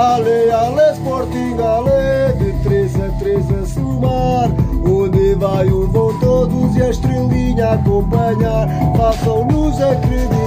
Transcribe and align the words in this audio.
Ale, 0.00 0.50
ale, 0.50 0.94
Sporting, 0.94 1.60
ale, 1.60 2.32
de 2.38 2.52
3 2.62 3.00
a 3.02 3.08
3 3.18 3.50
a 3.50 3.66
somar. 3.66 4.50
Onde 4.82 5.34
vai 5.34 5.68
um 5.68 5.86
vão 5.88 6.18
todos 6.18 6.74
e 6.74 6.82
a 6.82 6.88
estrelinha 6.88 7.72
acompanhar. 7.72 8.66
Façam-nos 8.96 9.78
acreditar 9.78 10.39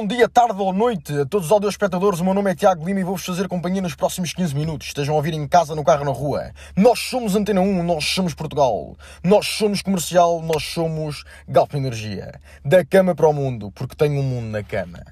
Bom 0.00 0.06
dia, 0.06 0.26
tarde 0.30 0.58
ou 0.58 0.72
noite 0.72 1.12
a 1.12 1.26
todos 1.26 1.48
os 1.48 1.52
audioespectadores. 1.52 2.20
O 2.20 2.24
meu 2.24 2.32
nome 2.32 2.50
é 2.50 2.54
Tiago 2.54 2.86
Lima 2.86 3.00
e 3.00 3.04
vou-vos 3.04 3.22
fazer 3.22 3.46
companhia 3.46 3.82
nos 3.82 3.94
próximos 3.94 4.32
15 4.32 4.54
minutos. 4.54 4.86
Estejam 4.86 5.12
a 5.12 5.18
ouvir 5.18 5.34
em 5.34 5.46
casa, 5.46 5.74
no 5.74 5.84
carro, 5.84 6.06
na 6.06 6.10
rua. 6.10 6.52
Nós 6.74 6.98
somos 7.00 7.36
Antena 7.36 7.60
1, 7.60 7.82
nós 7.82 8.06
somos 8.06 8.32
Portugal. 8.32 8.96
Nós 9.22 9.46
somos 9.46 9.82
comercial, 9.82 10.40
nós 10.40 10.64
somos 10.64 11.22
Galp 11.46 11.74
Energia. 11.74 12.40
Da 12.64 12.82
cama 12.82 13.14
para 13.14 13.28
o 13.28 13.32
mundo, 13.34 13.70
porque 13.72 13.94
tenho 13.94 14.20
um 14.20 14.22
mundo 14.22 14.46
na 14.46 14.62
cama. 14.62 15.04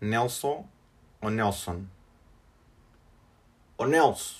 Nelson 0.00 0.64
ou 1.20 1.28
Nelson? 1.28 1.82
Ou 3.76 3.86
Nelson? 3.86 4.36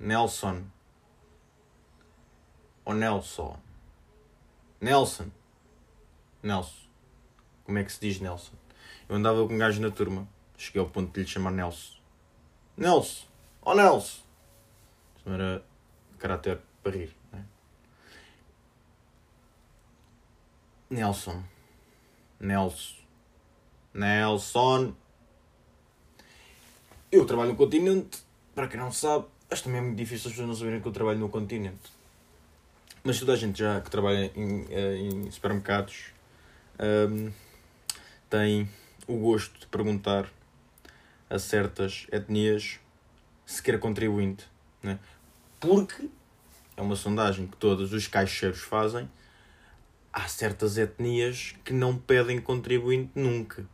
Nelson. 0.00 0.62
Ou 2.84 2.92
Nelson? 2.92 3.56
Nelson. 4.80 5.30
Nelson. 6.42 6.81
Como 7.72 7.78
é 7.78 7.84
que 7.84 7.92
se 7.92 8.00
diz 8.00 8.20
Nelson? 8.20 8.52
Eu 9.08 9.16
andava 9.16 9.48
com 9.48 9.54
um 9.54 9.56
gajo 9.56 9.80
na 9.80 9.90
turma. 9.90 10.28
Cheguei 10.58 10.78
ao 10.78 10.90
ponto 10.90 11.10
de 11.10 11.22
lhe 11.22 11.26
chamar 11.26 11.50
Nelson. 11.52 11.96
Nelson! 12.76 13.26
Oh 13.62 13.74
Nelson! 13.74 14.20
Isso 15.16 15.24
não 15.24 15.34
era 15.36 15.64
caráter 16.18 16.60
para 16.82 16.92
rir, 16.92 17.16
não 17.32 17.38
é? 17.38 17.44
Nelson. 20.90 21.42
Nelson. 22.38 22.94
Nelson. 23.94 24.94
Eu 27.10 27.24
trabalho 27.24 27.52
no 27.52 27.56
continente. 27.56 28.18
Para 28.54 28.68
quem 28.68 28.78
não 28.78 28.92
sabe, 28.92 29.24
acho 29.50 29.64
também 29.64 29.78
é 29.78 29.82
muito 29.82 29.96
difícil 29.96 30.28
as 30.28 30.34
pessoas 30.34 30.48
não 30.48 30.54
saberem 30.54 30.82
que 30.82 30.88
eu 30.88 30.92
trabalho 30.92 31.20
no 31.20 31.30
continente. 31.30 31.90
Mas 33.02 33.18
toda 33.18 33.32
a 33.32 33.36
gente 33.36 33.58
já 33.58 33.80
que 33.80 33.90
trabalha 33.90 34.30
em, 34.36 34.66
eh, 34.68 34.96
em 34.98 35.30
supermercados 35.30 36.12
hum, 36.78 37.32
tem 38.32 38.66
o 39.06 39.18
gosto 39.18 39.60
de 39.60 39.66
perguntar 39.66 40.26
a 41.28 41.38
certas 41.38 42.06
etnias 42.10 42.80
se 43.44 43.62
quer 43.62 43.78
contribuinte. 43.78 44.48
Né? 44.82 44.98
Porque 45.60 46.08
é 46.74 46.80
uma 46.80 46.96
sondagem 46.96 47.46
que 47.46 47.58
todos 47.58 47.92
os 47.92 48.06
caixeiros 48.06 48.60
fazem. 48.60 49.06
Há 50.10 50.26
certas 50.28 50.78
etnias 50.78 51.54
que 51.62 51.74
não 51.74 51.98
pedem 51.98 52.40
contribuinte 52.40 53.10
nunca. 53.14 53.66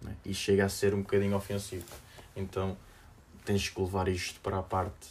né? 0.00 0.14
E 0.24 0.32
chega 0.32 0.64
a 0.64 0.68
ser 0.68 0.94
um 0.94 1.02
bocadinho 1.02 1.34
ofensivo. 1.34 1.84
Então 2.36 2.76
tens 3.44 3.68
que 3.68 3.80
levar 3.80 4.06
isto 4.06 4.38
para 4.38 4.60
a 4.60 4.62
parte 4.62 5.08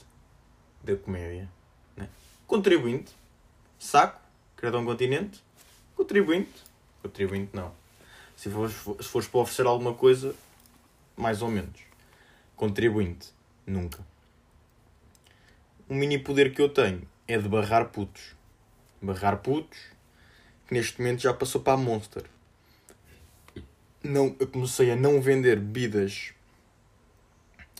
da 0.81 0.95
comédia. 0.95 1.49
né? 1.97 2.07
Contribuinte, 2.47 3.11
saco, 3.77 4.21
dar 4.61 4.77
um 4.77 4.85
continente, 4.85 5.43
contribuinte, 5.93 6.63
contribuinte 7.01 7.49
não. 7.53 7.82
Se 8.43 8.49
fores, 8.49 8.75
se 8.75 9.07
fores 9.07 9.27
para 9.29 9.39
oferecer 9.39 9.65
alguma 9.65 9.93
coisa, 9.93 10.35
mais 11.15 11.41
ou 11.41 11.47
menos. 11.47 11.79
Contribuinte, 12.57 13.29
nunca. 13.65 14.05
Um 15.89 15.95
mini 15.95 16.19
poder 16.19 16.53
que 16.53 16.61
eu 16.61 16.67
tenho 16.67 17.07
é 17.25 17.37
de 17.37 17.47
barrar 17.47 17.85
putos. 17.85 18.35
Barrar 19.01 19.37
putos, 19.37 19.79
que 20.67 20.73
neste 20.73 20.99
momento 20.99 21.21
já 21.21 21.33
passou 21.33 21.61
para 21.61 21.71
a 21.71 21.77
Monster. 21.77 22.25
Não, 24.03 24.35
eu 24.37 24.47
comecei 24.47 24.91
a 24.91 24.95
não 24.97 25.21
vender 25.21 25.57
bebidas 25.57 26.33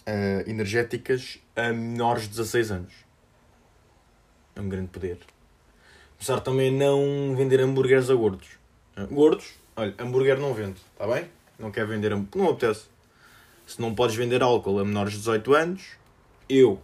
ah, 0.05 0.43
energéticas 0.47 1.39
a 1.57 1.73
menores 1.73 2.23
de 2.23 2.29
16 2.29 2.71
anos. 2.71 2.93
É 4.55 4.61
um 4.61 4.69
grande 4.69 4.87
poder. 4.87 5.19
Começar 6.15 6.39
também 6.39 6.69
a 6.69 6.71
não 6.71 7.35
vender 7.35 7.59
hambúrgueres 7.59 8.09
a 8.09 8.15
gordos. 8.15 8.47
Gordos, 9.11 9.61
olha, 9.75 9.93
hambúrguer 9.99 10.39
não 10.39 10.53
vendo, 10.53 10.77
está 10.91 11.07
bem? 11.07 11.29
Não 11.57 11.71
quer 11.71 11.85
vender 11.85 12.11
hambúrguer, 12.11 12.41
não 12.41 12.49
apetece. 12.49 12.85
Se 13.65 13.81
não 13.81 13.95
podes 13.95 14.15
vender 14.15 14.41
álcool 14.41 14.79
a 14.79 14.85
menores 14.85 15.13
de 15.13 15.19
18 15.19 15.53
anos, 15.53 15.83
eu. 16.49 16.81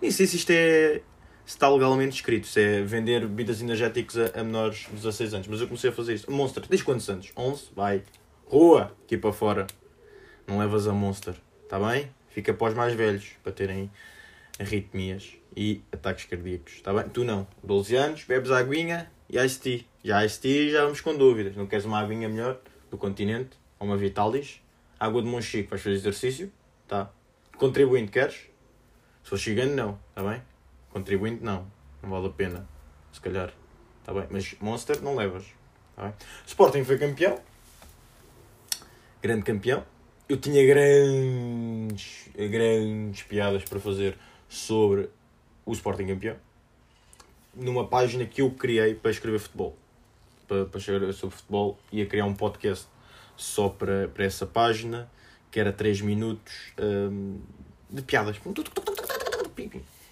Nem 0.00 0.10
sei 0.10 0.26
se 0.26 0.36
isto 0.36 0.50
é. 0.50 1.02
Se 1.44 1.54
está 1.54 1.68
legalmente 1.68 2.16
escrito, 2.16 2.46
se 2.46 2.60
é 2.60 2.82
vender 2.82 3.20
bebidas 3.20 3.62
energéticas 3.62 4.18
a, 4.18 4.40
a 4.40 4.44
menores 4.44 4.86
de 4.88 4.96
16 4.96 5.34
anos. 5.34 5.46
Mas 5.48 5.60
eu 5.60 5.66
comecei 5.66 5.88
a 5.88 5.92
fazer 5.92 6.14
isto. 6.14 6.30
Monster, 6.30 6.66
tens 6.66 6.82
quantos 6.82 7.08
anos? 7.08 7.32
11? 7.36 7.70
Vai. 7.74 8.02
Rua! 8.46 8.94
Aqui 9.04 9.16
para 9.16 9.32
fora. 9.32 9.66
Não 10.46 10.58
levas 10.58 10.86
a 10.86 10.92
Monster, 10.92 11.34
está 11.62 11.78
bem? 11.78 12.10
Fica 12.30 12.54
para 12.54 12.68
os 12.68 12.74
mais 12.74 12.94
velhos, 12.94 13.32
para 13.42 13.52
terem 13.52 13.90
arritmias 14.58 15.34
e 15.54 15.82
ataques 15.92 16.24
cardíacos, 16.24 16.74
está 16.74 16.92
bem? 16.92 17.08
Tu 17.08 17.24
não. 17.24 17.46
12 17.62 17.96
anos, 17.96 18.24
bebes 18.24 18.50
aguinha 18.50 19.10
e 19.28 19.38
Ice 19.38 19.60
Tea. 19.60 19.84
Já 20.02 20.24
Ice 20.24 20.40
Tea 20.40 20.70
já 20.70 20.82
vamos 20.84 21.00
com 21.00 21.16
dúvidas. 21.16 21.54
Não 21.56 21.66
queres 21.66 21.84
uma 21.84 21.98
aguinha 21.98 22.28
melhor 22.28 22.60
do 22.90 22.96
continente? 22.96 23.50
Ou 23.78 23.86
uma 23.86 23.96
Vitalis? 23.96 24.60
Água 24.98 25.22
de 25.22 25.28
Monchique, 25.28 25.68
vais 25.68 25.82
fazer 25.82 25.96
exercício? 25.96 26.52
Tá. 26.86 27.10
Contribuinte, 27.56 28.10
queres? 28.10 28.34
Se 29.22 29.30
for 29.30 29.38
chegando, 29.38 29.74
não, 29.74 29.98
está 30.08 30.22
bem? 30.22 30.42
Contribuinte, 30.90 31.42
não. 31.44 31.70
Não 32.02 32.10
vale 32.10 32.26
a 32.26 32.30
pena. 32.30 32.68
Se 33.12 33.20
calhar. 33.20 33.52
Está 34.00 34.12
bem? 34.12 34.26
Mas 34.30 34.54
Monster 34.60 35.02
não 35.02 35.14
levas. 35.14 35.44
Está 35.90 36.04
bem? 36.04 36.14
Sporting 36.46 36.84
foi 36.84 36.98
campeão. 36.98 37.38
Grande 39.20 39.42
campeão. 39.42 39.84
Eu 40.28 40.36
tinha 40.36 40.66
grandes, 40.66 42.30
grandes 42.34 43.22
piadas 43.22 43.64
para 43.64 43.80
fazer 43.80 44.16
sobre 44.48 45.10
o 45.66 45.72
Sporting 45.72 46.06
campeão. 46.06 46.36
Numa 47.58 47.86
página 47.86 48.24
que 48.24 48.40
eu 48.40 48.50
criei 48.50 48.94
para 48.94 49.10
escrever 49.10 49.38
futebol. 49.38 49.76
Para, 50.46 50.64
para 50.64 50.78
escrever 50.78 51.12
sobre 51.12 51.36
futebol. 51.36 51.78
Ia 51.92 52.06
criar 52.06 52.24
um 52.24 52.34
podcast 52.34 52.86
só 53.36 53.68
para, 53.68 54.08
para 54.08 54.24
essa 54.24 54.46
página. 54.46 55.10
Que 55.50 55.58
era 55.60 55.72
3 55.72 56.02
minutos 56.02 56.54
hum, 56.80 57.40
de 57.90 58.02
piadas. 58.02 58.36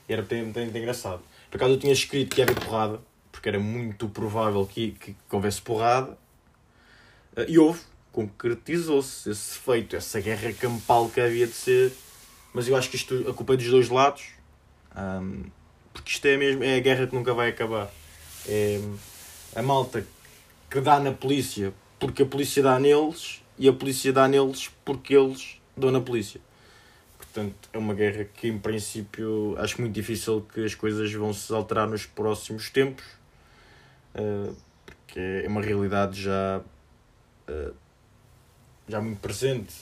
Era 0.09 0.23
muito, 0.23 0.59
engraçado. 0.59 1.23
Por 1.51 1.57
acaso 1.57 1.75
eu 1.75 1.79
tinha 1.79 1.93
escrito 1.93 2.35
que 2.35 2.41
ia 2.43 2.47
porrada. 2.47 3.01
Porque 3.31 3.49
era 3.49 3.59
muito 3.59 4.09
provável 4.09 4.67
que, 4.67 4.93
que, 4.93 5.13
que 5.13 5.35
houvesse 5.35 5.63
porrada. 5.63 6.13
Uh, 7.37 7.45
E 7.49 7.59
houve, 7.59 7.81
concretizou-se 8.11 9.31
esse 9.31 9.59
feito, 9.59 9.95
essa 9.95 10.21
guerra 10.21 10.53
campal 10.55 11.09
que 11.11 11.21
havia 11.21 11.47
de 11.47 11.53
ser. 11.53 11.93
Mas 12.55 12.67
eu 12.67 12.75
acho 12.75 12.89
que 12.89 12.97
isto, 12.97 13.29
a 13.29 13.35
culpa 13.35 13.53
é 13.55 13.57
dos 13.59 13.69
dois 13.69 13.91
lados, 13.91 14.37
Ahm, 14.97 15.51
porque 15.97 16.11
isto 16.13 16.27
é 16.27 16.37
mesmo 16.37 16.63
é 16.63 16.77
a 16.77 16.81
guerra 16.81 17.07
que 17.07 17.15
nunca 17.15 17.33
vai 17.33 17.49
acabar. 17.49 17.91
É 18.47 18.79
a 19.55 19.63
malta 19.63 20.07
que 20.71 20.81
dá 20.81 21.01
na 21.01 21.13
polícia 21.13 21.73
porque 21.99 22.23
a 22.23 22.27
polícia 22.27 22.63
dá 22.63 22.79
neles 22.79 23.43
e 23.59 23.67
a 23.67 23.73
polícia 23.73 24.13
dá 24.13 24.29
neles 24.29 24.71
porque 24.85 25.17
eles 25.17 25.59
dão 25.75 25.91
na 25.91 26.03
polícia. 26.03 26.39
Portanto, 27.17 27.71
é 27.73 27.79
uma 27.79 27.95
guerra 27.95 28.25
que, 28.25 28.47
em 28.47 28.59
princípio, 28.59 29.57
acho 29.59 29.81
muito 29.81 29.95
difícil 29.95 30.47
que 30.53 30.65
as 30.65 30.75
coisas 30.75 31.11
vão 31.15 31.33
se 31.33 31.51
alterar 31.55 31.89
nos 31.89 32.05
próximos 32.05 32.69
tempos, 32.69 33.05
ah, 34.15 34.53
porque 34.85 35.19
é 35.45 35.49
uma 35.49 35.63
realidade 35.63 36.23
já 36.23 36.61
uh, 37.49 37.75
já 38.87 39.01
muito 39.01 39.21
presente. 39.21 39.75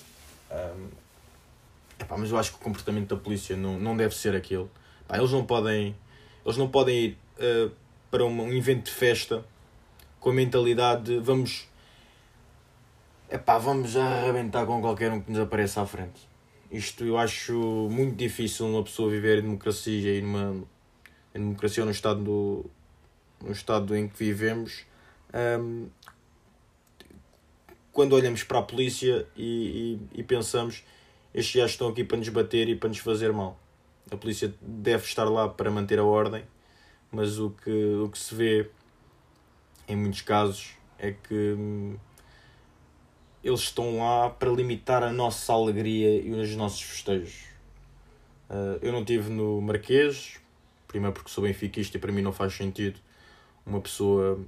Epá, 2.01 2.17
mas 2.17 2.31
eu 2.31 2.39
acho 2.39 2.53
que 2.53 2.57
o 2.57 2.61
comportamento 2.61 3.15
da 3.15 3.21
polícia 3.21 3.57
não, 3.57 3.79
não 3.79 3.97
deve 3.97 4.15
ser 4.15 4.35
aquele. 4.37 4.69
Eles 5.13 5.31
não 5.31 5.45
podem, 5.45 5.95
eles 6.45 6.57
não 6.57 6.69
podem 6.69 6.97
ir 6.97 7.19
uh, 7.39 7.71
para 8.11 8.25
um, 8.25 8.53
evento 8.53 8.87
de 8.87 8.93
festa 8.93 9.45
com 10.21 10.31
a 10.31 10.33
mentalidade 10.33 11.05
de 11.05 11.19
vamos, 11.19 11.69
epá, 13.31 13.59
vamos 13.59 13.97
arrebentar 13.97 14.67
com 14.67 14.81
qualquer 14.81 15.13
um 15.13 15.21
que 15.21 15.31
nos 15.31 15.41
apareça 15.41 15.83
à 15.83 15.87
frente. 15.87 16.29
Isto 16.71 17.05
eu 17.05 17.19
acho 17.19 17.89
muito 17.91 18.17
difícil 18.17 18.67
uma 18.67 18.83
pessoa 18.83 19.11
viver 19.11 19.39
em 19.39 19.43
democracia 19.43 20.19
e 20.19 20.23
numa 20.23 20.65
em 21.35 21.41
democracia 21.41 21.85
no 21.85 21.91
estado, 21.91 22.23
do, 22.23 22.71
no 23.43 23.53
estado 23.53 23.97
em 23.97 24.07
que 24.07 24.17
vivemos. 24.17 24.85
Um, 25.61 25.89
quando 27.93 28.13
olhamos 28.13 28.43
para 28.45 28.61
a 28.61 28.63
polícia 28.63 29.27
e, 29.37 29.99
e, 30.15 30.21
e 30.21 30.23
pensamos 30.23 30.85
estes 31.35 31.57
gajos 31.57 31.73
estão 31.73 31.89
aqui 31.89 32.05
para 32.05 32.17
nos 32.17 32.29
bater 32.29 32.69
e 32.69 32.77
para 32.77 32.89
nos 32.89 32.99
fazer 32.99 33.33
mal. 33.33 33.59
A 34.11 34.17
polícia 34.17 34.55
deve 34.61 35.05
estar 35.05 35.25
lá 35.25 35.49
para 35.49 35.71
manter 35.71 35.99
a 35.99 36.05
ordem, 36.05 36.45
mas 37.11 37.39
o 37.39 37.51
que, 37.51 37.71
o 37.71 38.09
que 38.09 38.19
se 38.19 38.35
vê 38.35 38.71
em 39.89 39.97
muitos 39.97 40.23
casos 40.23 40.71
é 40.99 41.13
que 41.13 41.55
hum, 41.57 41.97
eles 43.43 43.61
estão 43.61 43.99
lá 43.99 44.31
para 44.31 44.51
limitar 44.51 45.03
a 45.03 45.13
nossa 45.13 45.53
alegria 45.53 46.21
e 46.21 46.31
os 46.31 46.55
nossos 46.57 46.81
festejos. 46.81 47.45
Uh, 48.49 48.79
eu 48.81 48.93
não 48.93 49.01
estive 49.01 49.31
no 49.31 49.61
Marquês, 49.61 50.41
primeiro 50.89 51.13
porque 51.15 51.31
sou 51.31 51.45
benfiquista 51.45 51.97
e 51.97 52.01
para 52.01 52.13
mim 52.13 52.23
não 52.23 52.33
faz 52.33 52.55
sentido 52.55 52.99
uma 53.67 53.81
pessoa 53.81 54.41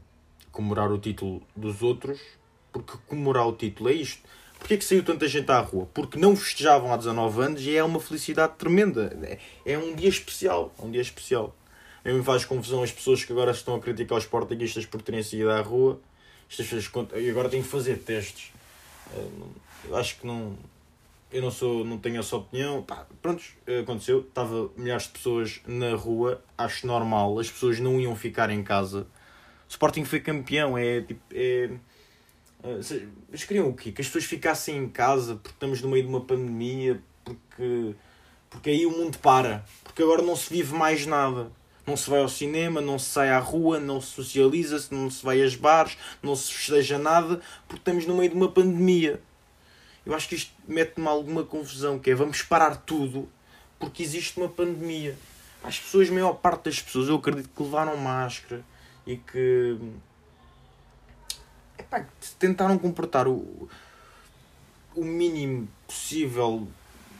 comemorar 0.51 0.91
o 0.91 0.99
título 0.99 1.43
dos 1.55 1.83
outros, 1.83 2.21
porque 2.73 2.93
comemorar 3.07 3.47
o 3.47 3.53
título 3.53 3.91
é 3.91 3.93
isto. 3.93 4.23
Porquê 4.59 4.75
é 4.75 4.77
que 4.77 4.85
saiu 4.85 5.05
tanta 5.05 5.29
gente 5.29 5.51
à 5.51 5.61
rua? 5.61 5.89
Porque 5.95 6.19
não 6.19 6.35
festejavam 6.35 6.93
há 6.93 6.97
19 6.97 7.41
anos 7.43 7.63
e 7.63 7.77
é 7.77 7.85
uma 7.85 8.01
felicidade 8.01 8.55
tremenda. 8.57 9.39
É 9.65 9.79
um 9.79 9.95
dia 9.95 10.09
especial. 10.09 10.73
É 10.79 10.83
um 10.83 10.91
dia 10.91 11.03
especial. 11.03 11.55
A 12.05 12.13
mim 12.13 12.23
faz 12.23 12.45
confusão 12.45 12.85
as 12.85 12.93
pessoas 12.93 13.25
que 13.25 13.33
agora 13.33 13.51
estão 13.51 13.75
a 13.75 13.81
criticar 13.81 14.17
os 14.17 14.27
portuguistas 14.27 14.87
por 14.87 15.03
terem 15.03 15.23
saído 15.25 15.51
à 15.51 15.61
rua. 15.61 16.01
Estas 16.49 16.69
pessoas, 16.69 17.09
e 17.17 17.29
agora 17.29 17.49
têm 17.49 17.63
que 17.63 17.69
fazer 17.69 17.99
testes. 17.99 18.53
Eh, 19.13 19.29
eu 19.87 19.97
acho 19.97 20.21
que 20.21 20.27
não. 20.27 20.57
Eu 21.33 21.43
não, 21.43 21.51
sou, 21.51 21.85
não 21.85 21.99
tenho 21.99 22.21
essa 22.21 22.37
opinião. 22.37 22.83
Pá, 22.83 23.07
pronto, 23.21 23.43
aconteceu. 23.83 24.21
Estava 24.21 24.71
milhares 24.77 25.05
de 25.05 25.11
pessoas 25.11 25.61
na 25.67 25.97
rua. 25.97 26.41
Acho 26.57 26.87
normal. 26.87 27.39
As 27.41 27.51
pessoas 27.51 27.81
não 27.81 28.01
iam 28.01 28.15
ficar 28.15 28.51
em 28.51 28.63
casa. 28.63 29.01
O 29.69 29.71
Sporting 29.71 30.05
foi 30.05 30.21
campeão. 30.21 30.79
É 30.79 31.01
tipo. 31.01 31.21
É, 31.33 31.65
é, 31.65 31.71
eles 32.63 33.45
queriam 33.45 33.69
o 33.69 33.75
quê? 33.75 33.93
Que 33.93 34.01
as 34.01 34.07
pessoas 34.07 34.25
ficassem 34.25 34.77
em 34.77 34.89
casa 34.89 35.37
porque 35.37 35.51
estamos 35.51 35.81
no 35.81 35.89
meio 35.89 36.03
de 36.03 36.09
uma 36.09 36.21
pandemia. 36.21 37.01
Porque, 37.25 37.95
porque 38.51 38.71
aí 38.71 38.87
o 38.87 38.91
mundo 38.91 39.19
para. 39.19 39.65
Porque 39.85 40.03
agora 40.03 40.23
não 40.23 40.37
se 40.37 40.53
vive 40.53 40.75
mais 40.75 41.07
nada. 41.07 41.51
Não 41.87 41.97
se 41.97 42.11
vai 42.11 42.21
ao 42.21 42.29
cinema, 42.29 42.81
não 42.81 42.99
se 42.99 43.11
sai 43.11 43.31
à 43.31 43.39
rua, 43.39 43.79
não 43.79 44.01
se 44.01 44.09
socializa-se, 44.09 44.93
não 44.93 45.09
se 45.09 45.25
vai 45.25 45.41
aos 45.41 45.55
bares, 45.55 45.97
não 46.21 46.35
se 46.35 46.53
festeja 46.53 46.99
nada, 46.99 47.41
porque 47.69 47.81
estamos 47.81 48.05
no 48.07 48.17
meio 48.17 48.31
de 48.31 48.35
uma 48.35 48.51
pandemia. 48.51 49.21
Eu 50.05 50.13
acho 50.13 50.29
que 50.29 50.35
isto 50.35 50.53
mete-me 50.67 51.07
alguma 51.07 51.45
confusão, 51.45 51.97
que 51.99 52.11
é 52.11 52.15
vamos 52.15 52.43
parar 52.43 52.75
tudo 52.75 53.29
porque 53.79 54.03
existe 54.03 54.39
uma 54.39 54.49
pandemia. 54.49 55.17
As 55.63 55.79
pessoas, 55.79 56.09
a 56.09 56.13
maior 56.13 56.35
parte 56.35 56.65
das 56.65 56.81
pessoas, 56.81 57.09
eu 57.09 57.17
acredito 57.17 57.49
que 57.55 57.63
levaram 57.63 57.97
máscara 57.97 58.65
e 59.07 59.17
que 59.17 59.79
epá, 61.79 62.07
tentaram 62.39 62.79
comportar 62.79 63.29
o, 63.29 63.69
o 64.95 65.05
mínimo 65.05 65.69
possível 65.87 66.67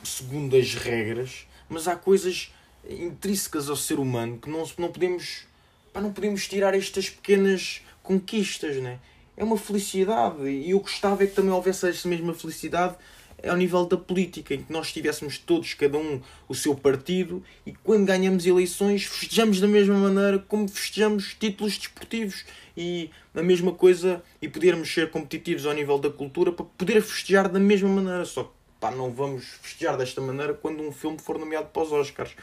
segundo 0.03 0.55
as 0.55 0.73
regras, 0.73 1.47
mas 1.69 1.87
há 1.87 1.95
coisas 1.95 2.53
intrínsecas 2.89 3.69
ao 3.69 3.75
ser 3.75 3.99
humano 3.99 4.37
que 4.37 4.49
não, 4.49 4.63
não 4.77 4.91
podemos 4.91 5.45
não 5.93 6.13
podemos 6.13 6.47
tirar 6.47 6.75
estas 6.75 7.09
pequenas 7.09 7.81
conquistas, 8.03 8.77
né? 8.77 8.99
É 9.35 9.43
uma 9.43 9.57
felicidade 9.57 10.47
e 10.47 10.69
eu 10.69 10.79
gostava 10.79 11.23
é 11.23 11.27
que 11.27 11.33
também 11.33 11.51
houvesse 11.51 11.89
essa 11.89 12.07
mesma 12.07 12.33
felicidade 12.35 12.95
ao 13.45 13.55
nível 13.55 13.85
da 13.85 13.97
política, 13.97 14.55
em 14.55 14.63
que 14.63 14.71
nós 14.71 14.91
tivéssemos 14.91 15.37
todos, 15.37 15.73
cada 15.73 15.97
um, 15.97 16.21
o 16.47 16.55
seu 16.55 16.73
partido 16.73 17.43
e 17.65 17.73
quando 17.73 18.05
ganhamos 18.05 18.45
eleições 18.45 19.05
festejamos 19.05 19.59
da 19.59 19.67
mesma 19.67 19.95
maneira 19.95 20.39
como 20.39 20.67
festejamos 20.67 21.35
títulos 21.39 21.77
desportivos 21.77 22.45
e 22.75 23.11
a 23.35 23.43
mesma 23.43 23.71
coisa 23.71 24.23
e 24.41 24.47
podermos 24.47 24.91
ser 24.91 25.11
competitivos 25.11 25.65
ao 25.65 25.73
nível 25.73 25.99
da 25.99 26.09
cultura 26.09 26.51
para 26.51 26.65
poder 26.65 27.01
festejar 27.01 27.47
da 27.47 27.59
mesma 27.59 27.89
maneira. 27.89 28.25
Só 28.25 28.45
que 28.45 28.51
pá, 28.79 28.89
não 28.91 29.11
vamos 29.11 29.45
festejar 29.61 29.97
desta 29.97 30.19
maneira 30.19 30.53
quando 30.53 30.81
um 30.81 30.91
filme 30.91 31.19
for 31.19 31.37
nomeado 31.37 31.67
para 31.67 31.83
os 31.83 31.91
Oscars. 31.91 32.35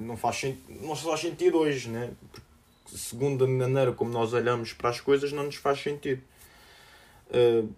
Não 0.00 0.16
faz, 0.16 0.42
não 0.68 0.96
faz 0.96 1.20
sentido 1.20 1.58
hoje, 1.58 1.88
né? 1.88 2.10
Porque, 2.32 2.46
segundo 2.96 3.44
a 3.44 3.48
maneira 3.48 3.92
como 3.92 4.10
nós 4.10 4.32
olhamos 4.32 4.72
para 4.72 4.90
as 4.90 5.00
coisas, 5.00 5.32
não 5.32 5.44
nos 5.44 5.56
faz 5.56 5.80
sentido. 5.80 6.22
Uh, 7.30 7.68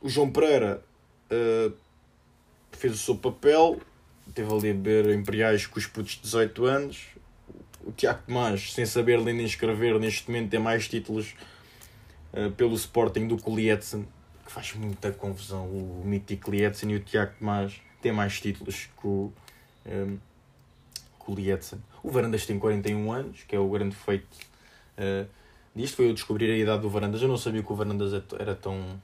o 0.00 0.08
João 0.08 0.30
Pereira 0.30 0.82
uh, 1.30 1.72
fez 2.72 2.94
o 2.94 2.98
seu 2.98 3.16
papel, 3.16 3.80
teve 4.34 4.52
ali 4.52 4.70
a 4.70 4.74
beber 4.74 5.14
imperiais 5.14 5.66
com 5.66 5.78
os 5.78 5.86
putos 5.86 6.12
de 6.12 6.22
18 6.22 6.64
anos. 6.64 7.06
O 7.84 7.92
Tiago 7.92 8.22
Tomás, 8.26 8.72
sem 8.72 8.84
saber 8.84 9.20
nem 9.20 9.44
escrever, 9.44 9.98
neste 9.98 10.28
momento 10.28 10.50
tem 10.50 10.60
mais 10.60 10.88
títulos 10.88 11.34
uh, 12.32 12.50
pelo 12.52 12.74
Sporting 12.74 13.26
do 13.26 13.36
que 13.36 13.48
o 13.48 13.56
que 14.44 14.52
faz 14.52 14.74
muita 14.74 15.12
confusão. 15.12 15.66
O 15.66 16.02
mítico 16.04 16.50
Lietzen 16.50 16.90
e 16.92 16.96
o 16.96 17.00
Tiago 17.00 17.32
Tomás 17.38 17.80
têm 18.00 18.12
mais 18.12 18.40
títulos 18.40 18.88
que 19.00 19.06
o. 19.06 19.32
Um, 19.86 20.18
com 21.18 21.32
o 21.32 21.34
Lietzen. 21.34 21.78
O 22.02 22.10
Varandas 22.10 22.46
tem 22.46 22.58
41 22.58 23.12
anos, 23.12 23.42
que 23.46 23.54
é 23.54 23.58
o 23.58 23.68
grande 23.68 23.94
feito 23.94 24.26
uh, 24.98 25.28
disto. 25.74 25.96
Foi 25.96 26.08
eu 26.08 26.14
descobrir 26.14 26.50
a 26.50 26.56
idade 26.56 26.82
do 26.82 26.88
Varandas. 26.88 27.20
Eu 27.20 27.28
não 27.28 27.36
sabia 27.36 27.62
que 27.62 27.70
o 27.70 27.76
Varandas 27.76 28.14
é 28.14 28.22
era 28.38 28.54
tão, 28.54 29.00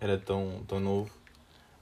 era 0.00 0.16
tão, 0.16 0.62
tão 0.66 0.78
novo. 0.78 1.10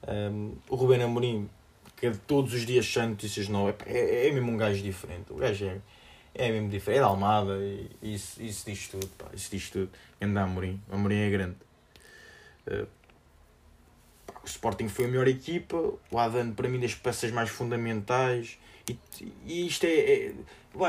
Um, 0.07 0.53
o 0.69 0.77
Ruben 0.77 1.03
Amorim, 1.03 1.49
que 1.97 2.07
é 2.07 2.13
todos 2.27 2.53
os 2.53 2.67
dias 2.67 2.91
sai 2.91 3.07
notícias 3.07 3.49
novas, 3.49 3.77
é, 3.87 4.29
é 4.29 4.33
mesmo 4.33 4.53
um 4.53 4.57
gajo 4.57 4.83
diferente. 4.83 5.33
O 5.33 5.37
gajo 5.37 5.65
é, 5.65 5.81
é 6.35 6.51
mesmo 6.51 6.69
diferente. 6.69 6.99
É 6.99 7.01
da 7.01 7.07
Almada 7.09 7.57
e 7.59 7.91
isso, 8.03 8.43
isso 8.43 8.67
diz 8.67 8.89
tudo. 8.89 9.07
Pá, 9.19 9.27
isso 9.33 9.51
diz 9.51 9.71
tudo. 9.71 9.91
Anda 10.21 10.43
Amorim. 10.43 10.81
O 10.91 10.95
Amorim 10.95 11.21
é 11.21 11.31
grande. 11.31 11.57
Uh, 12.67 12.87
o 14.43 14.47
Sporting 14.47 14.89
foi 14.89 15.07
a 15.07 15.09
melhor 15.09 15.27
equipa. 15.29 15.77
O 16.11 16.19
Adan, 16.19 16.53
para 16.53 16.69
mim, 16.69 16.79
das 16.79 16.95
peças 16.95 17.31
mais 17.31 17.49
fundamentais. 17.49 18.59
E, 18.89 18.99
e 19.47 19.67
isto 19.67 19.85
é, 19.85 19.89
é, 19.89 20.35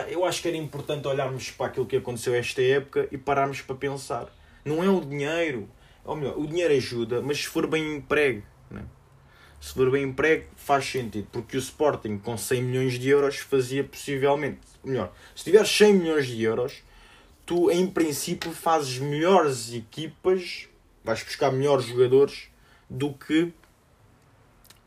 Eu 0.10 0.26
acho 0.26 0.42
que 0.42 0.48
era 0.50 0.58
importante 0.58 1.08
olharmos 1.08 1.52
para 1.52 1.68
aquilo 1.68 1.86
que 1.86 1.96
aconteceu 1.96 2.36
esta 2.36 2.62
época 2.62 3.08
e 3.12 3.18
pararmos 3.18 3.62
para 3.62 3.76
pensar. 3.76 4.28
Não 4.66 4.84
é 4.84 4.90
o 4.90 5.00
dinheiro, 5.00 5.70
ou 6.04 6.16
melhor, 6.16 6.38
o 6.38 6.46
dinheiro 6.46 6.74
ajuda, 6.74 7.22
mas 7.22 7.38
se 7.38 7.48
for 7.48 7.68
bem 7.68 7.98
emprego, 7.98 8.44
né? 8.70 8.84
Se 9.60 9.74
for 9.74 9.90
bem 9.90 10.04
emprego, 10.04 10.48
faz 10.56 10.86
sentido, 10.86 11.28
porque 11.31 11.57
o 11.57 11.60
Sporting 11.60 12.18
com 12.18 12.38
100 12.38 12.62
milhões 12.63 13.00
de 13.00 13.10
euros 13.10 13.38
fazia 13.38 13.84
possivelmente, 13.84 14.60
melhor, 14.84 15.12
se 15.36 15.44
tiveres 15.44 15.69
100 15.69 15.94
milhões 15.94 16.28
de 16.28 16.44
euros, 16.44 16.84
tu 17.46 17.72
em 17.72 17.88
princípio 17.88 18.52
fazes 18.52 19.00
melhores 19.00 19.74
equipas, 19.74 20.68
vais 21.04 21.24
buscar 21.24 21.52
melhores 21.52 21.86
jogadores 21.86 22.50
do 22.90 23.13
que 23.13 23.52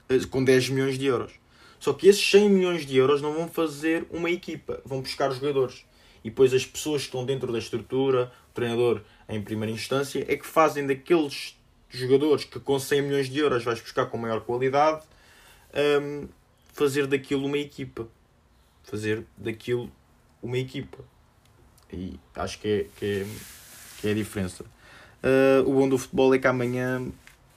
eh, 0.08 0.18
com 0.30 0.42
10 0.42 0.70
milhões 0.70 0.98
de 0.98 1.06
euros. 1.06 1.32
Só 1.78 1.92
que 1.92 2.08
esses 2.08 2.28
100 2.30 2.50
milhões 2.50 2.86
de 2.86 2.96
euros 2.96 3.22
não 3.22 3.32
vão 3.32 3.48
fazer 3.48 4.06
uma 4.10 4.30
equipa, 4.30 4.82
vão 4.84 5.00
buscar 5.00 5.30
jogadores. 5.30 5.84
E 6.24 6.30
depois 6.30 6.52
as 6.52 6.66
pessoas 6.66 7.02
que 7.02 7.08
estão 7.08 7.24
dentro 7.24 7.52
da 7.52 7.58
estrutura, 7.58 8.32
o 8.50 8.54
treinador 8.54 9.02
em 9.28 9.40
primeira 9.40 9.72
instância, 9.72 10.24
é 10.28 10.36
que 10.36 10.46
fazem 10.46 10.86
daqueles 10.86 11.57
jogadores 11.90 12.44
que 12.44 12.60
com 12.60 12.78
100 12.78 13.02
milhões 13.02 13.28
de 13.28 13.38
euros 13.38 13.64
vais 13.64 13.80
buscar 13.80 14.06
com 14.06 14.18
maior 14.18 14.40
qualidade, 14.40 15.02
um, 16.02 16.28
fazer 16.72 17.06
daquilo 17.06 17.46
uma 17.46 17.58
equipa. 17.58 18.06
Fazer 18.84 19.24
daquilo 19.36 19.90
uma 20.42 20.58
equipa. 20.58 20.98
E 21.92 22.18
acho 22.34 22.58
que 22.60 22.68
é, 22.68 22.86
que 22.98 23.06
é, 23.06 23.26
que 24.00 24.08
é 24.08 24.10
a 24.10 24.14
diferença. 24.14 24.64
Uh, 25.22 25.68
o 25.68 25.74
bom 25.74 25.88
do 25.88 25.98
futebol 25.98 26.34
é 26.34 26.38
que 26.38 26.46
amanhã 26.46 27.00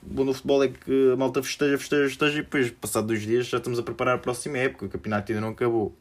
o 0.02 0.14
bom 0.14 0.24
do 0.24 0.34
futebol 0.34 0.64
é 0.64 0.68
que 0.68 1.12
a 1.12 1.16
malta 1.16 1.42
festeja, 1.42 1.78
festeja, 1.78 2.08
festeja 2.08 2.38
e 2.38 2.42
depois, 2.42 2.70
passados 2.70 3.06
dois 3.06 3.22
dias, 3.22 3.46
já 3.46 3.58
estamos 3.58 3.78
a 3.78 3.82
preparar 3.82 4.16
a 4.16 4.18
próxima 4.18 4.58
época. 4.58 4.86
O 4.86 4.88
campeonato 4.88 5.30
ainda 5.30 5.40
não 5.40 5.50
acabou. 5.50 5.94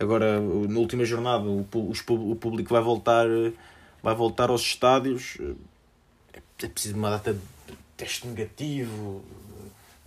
Agora, 0.00 0.40
na 0.40 0.78
última 0.78 1.04
jornada, 1.04 1.44
o, 1.44 1.60
o 1.60 2.36
público 2.36 2.72
vai 2.72 2.82
voltar, 2.82 3.26
vai 4.02 4.14
voltar 4.14 4.48
aos 4.48 4.62
estádios. 4.62 5.36
É 6.64 6.68
preciso 6.68 6.96
uma 6.96 7.10
data 7.10 7.32
de 7.32 7.40
teste 7.96 8.26
negativo, 8.26 9.24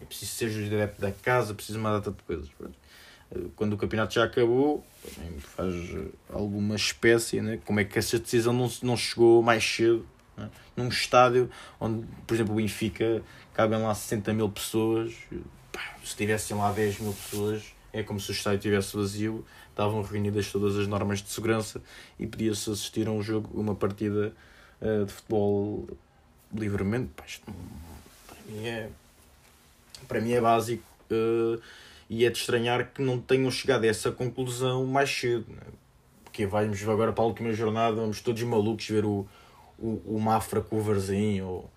é 0.02 0.06
preciso 0.06 0.32
ser 0.32 0.50
direto 0.50 1.00
da 1.00 1.12
casa, 1.12 1.52
é 1.52 1.56
preciso 1.56 1.80
uma 1.80 1.92
data 1.92 2.12
de 2.12 2.24
coisas. 2.24 2.50
Quando 3.56 3.74
o 3.74 3.78
campeonato 3.78 4.14
já 4.14 4.24
acabou, 4.24 4.86
faz 5.40 5.74
alguma 6.30 6.76
espécie, 6.76 7.42
né? 7.42 7.60
como 7.66 7.80
é 7.80 7.84
que 7.84 7.98
essa 7.98 8.20
decisão 8.20 8.54
não, 8.54 8.72
não 8.84 8.96
chegou 8.96 9.42
mais 9.42 9.64
cedo 9.64 10.06
é? 10.38 10.48
Num 10.76 10.90
estádio 10.90 11.50
onde, 11.80 12.06
por 12.28 12.34
exemplo, 12.34 12.54
o 12.54 12.58
Benfica 12.58 13.24
cabem 13.54 13.82
lá 13.82 13.94
60 13.94 14.34
mil 14.34 14.50
pessoas, 14.50 15.14
se 16.04 16.16
tivessem 16.16 16.58
lá 16.58 16.72
10 16.72 17.00
mil 17.00 17.14
pessoas, 17.14 17.64
é 17.94 18.04
como 18.04 18.20
se 18.20 18.32
o 18.32 18.34
estádio 18.34 18.58
estivesse 18.58 18.96
vazio, 18.96 19.46
estavam 19.70 20.02
reunidas 20.02 20.52
todas 20.52 20.78
as 20.78 20.88
normas 20.88 21.22
de 21.22 21.30
segurança 21.30 21.82
e 22.20 22.28
podia-se 22.28 22.70
assistir 22.70 23.08
a 23.08 23.12
um 23.12 23.22
jogo, 23.22 23.50
uma 23.60 23.76
partida 23.76 24.34
uh, 24.82 25.06
de 25.06 25.12
futebol 25.12 25.88
livremente. 26.54 27.12
Pá, 27.16 27.24
isto, 27.28 27.46
para, 28.28 28.38
mim 28.48 28.68
é, 28.68 28.90
para 30.08 30.22
mim 30.22 30.32
é 30.34 30.42
básico. 30.42 30.84
Uh, 31.12 31.62
e 32.10 32.25
é 32.25 32.30
de 32.30 32.38
estranhar 32.38 32.92
que 32.92 33.02
não 33.02 33.20
tenham 33.20 33.50
chegado 33.50 33.84
a 33.84 33.88
essa 33.88 34.12
conclusão 34.12 34.86
mais 34.86 35.10
cedo. 35.10 35.46
Né? 35.50 35.62
Porque 36.24 36.46
vamos 36.46 36.82
agora 36.88 37.12
para 37.12 37.24
a 37.24 37.28
última 37.28 37.52
jornada, 37.54 37.96
vamos 37.96 38.22
todos 38.22 38.42
malucos 38.44 38.88
ver 38.88 39.06
o, 39.06 39.28
o, 39.80 40.02
o 40.06 40.20
Mafra 40.20 40.62
com 40.62 40.78
o 40.78 40.82
Varzinho. 40.82 41.48
Ou... 41.48 41.72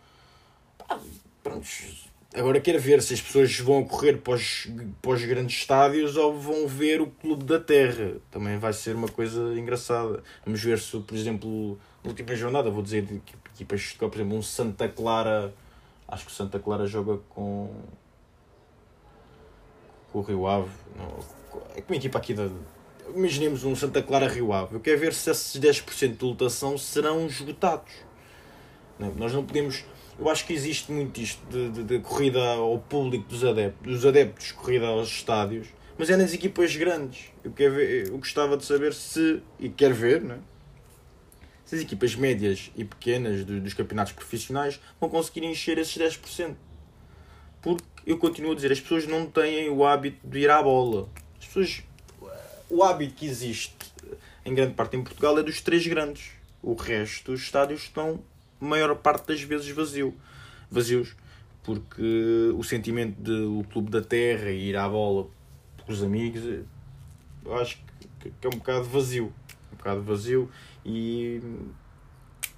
Agora 2.34 2.60
quero 2.60 2.78
ver 2.78 3.02
se 3.02 3.14
as 3.14 3.22
pessoas 3.22 3.58
vão 3.58 3.84
correr 3.84 4.18
para 4.18 4.34
os, 4.34 4.68
para 5.00 5.12
os 5.12 5.25
grandes 5.25 5.60
estádios 5.60 6.16
ou 6.16 6.38
vão 6.38 6.68
ver 6.68 7.00
o 7.00 7.06
Clube 7.06 7.44
da 7.44 7.58
Terra. 7.58 8.16
Também 8.30 8.58
vai 8.58 8.72
ser 8.72 8.94
uma 8.94 9.08
coisa 9.08 9.58
engraçada. 9.58 10.22
Vamos 10.44 10.62
ver 10.62 10.78
se, 10.78 10.98
por 11.00 11.16
exemplo, 11.16 11.78
na 12.04 12.10
última 12.10 12.37
jornada, 12.37 12.70
vou 12.70 12.82
dizer 12.82 13.06
equipas, 13.58 13.92
por 13.92 14.14
exemplo, 14.14 14.36
um 14.36 14.42
Santa 14.42 14.88
Clara 14.88 15.52
Acho 16.08 16.24
que 16.24 16.32
o 16.32 16.34
Santa 16.34 16.58
Clara 16.58 16.86
joga 16.86 17.18
com, 17.28 17.70
com 20.10 20.18
o 20.20 20.22
Rio 20.22 20.46
Ave. 20.46 20.70
Não, 20.96 21.18
é 21.76 21.82
que 21.82 21.92
uma 21.92 21.96
equipa 21.96 22.16
aqui 22.16 22.32
da. 22.32 22.48
Imaginemos 23.14 23.62
um 23.64 23.76
Santa 23.76 24.02
Clara 24.02 24.26
Rio 24.26 24.54
Ave. 24.54 24.74
Eu 24.74 24.80
quero 24.80 24.98
ver 24.98 25.12
se 25.12 25.30
esses 25.30 25.60
10% 25.60 26.16
de 26.16 26.24
lotação 26.24 26.78
serão 26.78 27.26
esgotados. 27.26 27.92
Não, 28.98 29.14
nós 29.16 29.34
não 29.34 29.44
podemos. 29.44 29.84
Eu 30.18 30.30
acho 30.30 30.46
que 30.46 30.54
existe 30.54 30.90
muito 30.90 31.20
isto 31.20 31.46
de, 31.50 31.68
de, 31.70 31.84
de, 31.84 31.98
corrida 32.00 32.42
ao 32.54 32.78
público 32.78 33.28
dos 33.28 33.44
adeptos, 33.44 33.92
dos 33.92 34.06
adeptos, 34.06 34.50
corrida 34.50 34.86
aos 34.86 35.08
estádios, 35.08 35.68
mas 35.98 36.08
é 36.08 36.16
nas 36.16 36.32
equipas 36.32 36.74
grandes. 36.74 37.26
Eu, 37.44 37.52
quero 37.52 37.74
ver, 37.74 38.08
eu 38.08 38.18
gostava 38.18 38.56
de 38.56 38.64
saber 38.64 38.94
se, 38.94 39.42
e 39.60 39.68
quero 39.68 39.94
ver, 39.94 40.22
né? 40.22 40.38
Se 41.68 41.75
as 41.75 41.82
equipas 41.82 42.14
médias 42.14 42.72
e 42.75 42.82
pequenas 42.82 43.44
dos 43.44 43.75
campeonatos 43.75 44.14
profissionais 44.14 44.80
vão 44.98 45.10
conseguir 45.10 45.44
encher 45.44 45.76
esses 45.76 45.98
10%. 45.98 46.54
Porque 47.60 47.84
eu 48.06 48.16
continuo 48.16 48.52
a 48.52 48.54
dizer, 48.54 48.72
as 48.72 48.80
pessoas 48.80 49.06
não 49.06 49.26
têm 49.26 49.68
o 49.68 49.84
hábito 49.84 50.26
de 50.26 50.38
ir 50.38 50.50
à 50.50 50.62
bola. 50.62 51.10
As 51.38 51.46
pessoas. 51.46 51.82
O 52.70 52.82
hábito 52.82 53.16
que 53.16 53.26
existe 53.26 53.76
em 54.46 54.54
grande 54.54 54.72
parte 54.72 54.96
em 54.96 55.02
Portugal 55.02 55.38
é 55.38 55.42
dos 55.42 55.60
três 55.60 55.87
grandes. 55.87 56.30
O 56.62 56.72
resto 56.72 57.32
dos 57.32 57.42
estádios 57.42 57.82
estão, 57.82 58.18
maior 58.58 58.94
parte 58.96 59.26
das 59.26 59.42
vezes, 59.42 59.68
vazio, 59.68 60.14
vazios. 60.70 61.14
Porque 61.62 62.50
o 62.56 62.62
sentimento 62.62 63.20
de 63.20 63.42
o 63.42 63.62
clube 63.70 63.90
da 63.90 64.00
terra 64.00 64.50
e 64.50 64.70
ir 64.70 64.76
à 64.76 64.88
bola 64.88 65.28
com 65.84 65.92
os 65.92 66.02
amigos, 66.02 66.42
eu 67.44 67.56
acho 67.58 67.78
que 68.20 68.32
é 68.40 68.48
um 68.48 68.58
bocado 68.58 68.84
vazio. 68.84 69.30
Bocado 69.78 70.02
vazio 70.02 70.50
e 70.85 71.40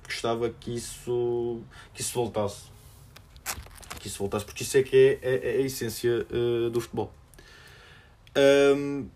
gostava 0.04 0.50
que 0.50 0.74
isso, 0.74 1.60
que 1.94 2.00
isso 2.00 2.12
voltasse 2.14 2.70
que 4.00 4.08
isso 4.08 4.18
voltasse, 4.18 4.44
porque 4.44 4.62
isso 4.62 4.76
é 4.76 4.82
que 4.82 5.18
é, 5.22 5.28
é, 5.30 5.56
é 5.56 5.58
a 5.58 5.60
essência 5.60 6.26
uh, 6.30 6.70
do 6.70 6.80
futebol. 6.80 7.12
Um, 8.76 9.08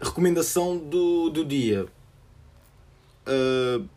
recomendação 0.00 0.76
do, 0.76 1.30
do 1.30 1.44
dia. 1.44 1.86
Uh, 3.26 3.88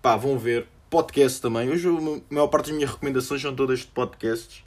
pá, 0.00 0.16
vão 0.16 0.38
ver. 0.38 0.66
Podcast 0.88 1.42
também. 1.42 1.68
Hoje 1.68 1.88
a 1.88 2.32
maior 2.32 2.46
parte 2.46 2.66
das 2.66 2.76
minhas 2.76 2.90
recomendações 2.92 3.42
são 3.42 3.54
todas 3.54 3.80
de 3.80 3.86
podcasts. 3.86 4.62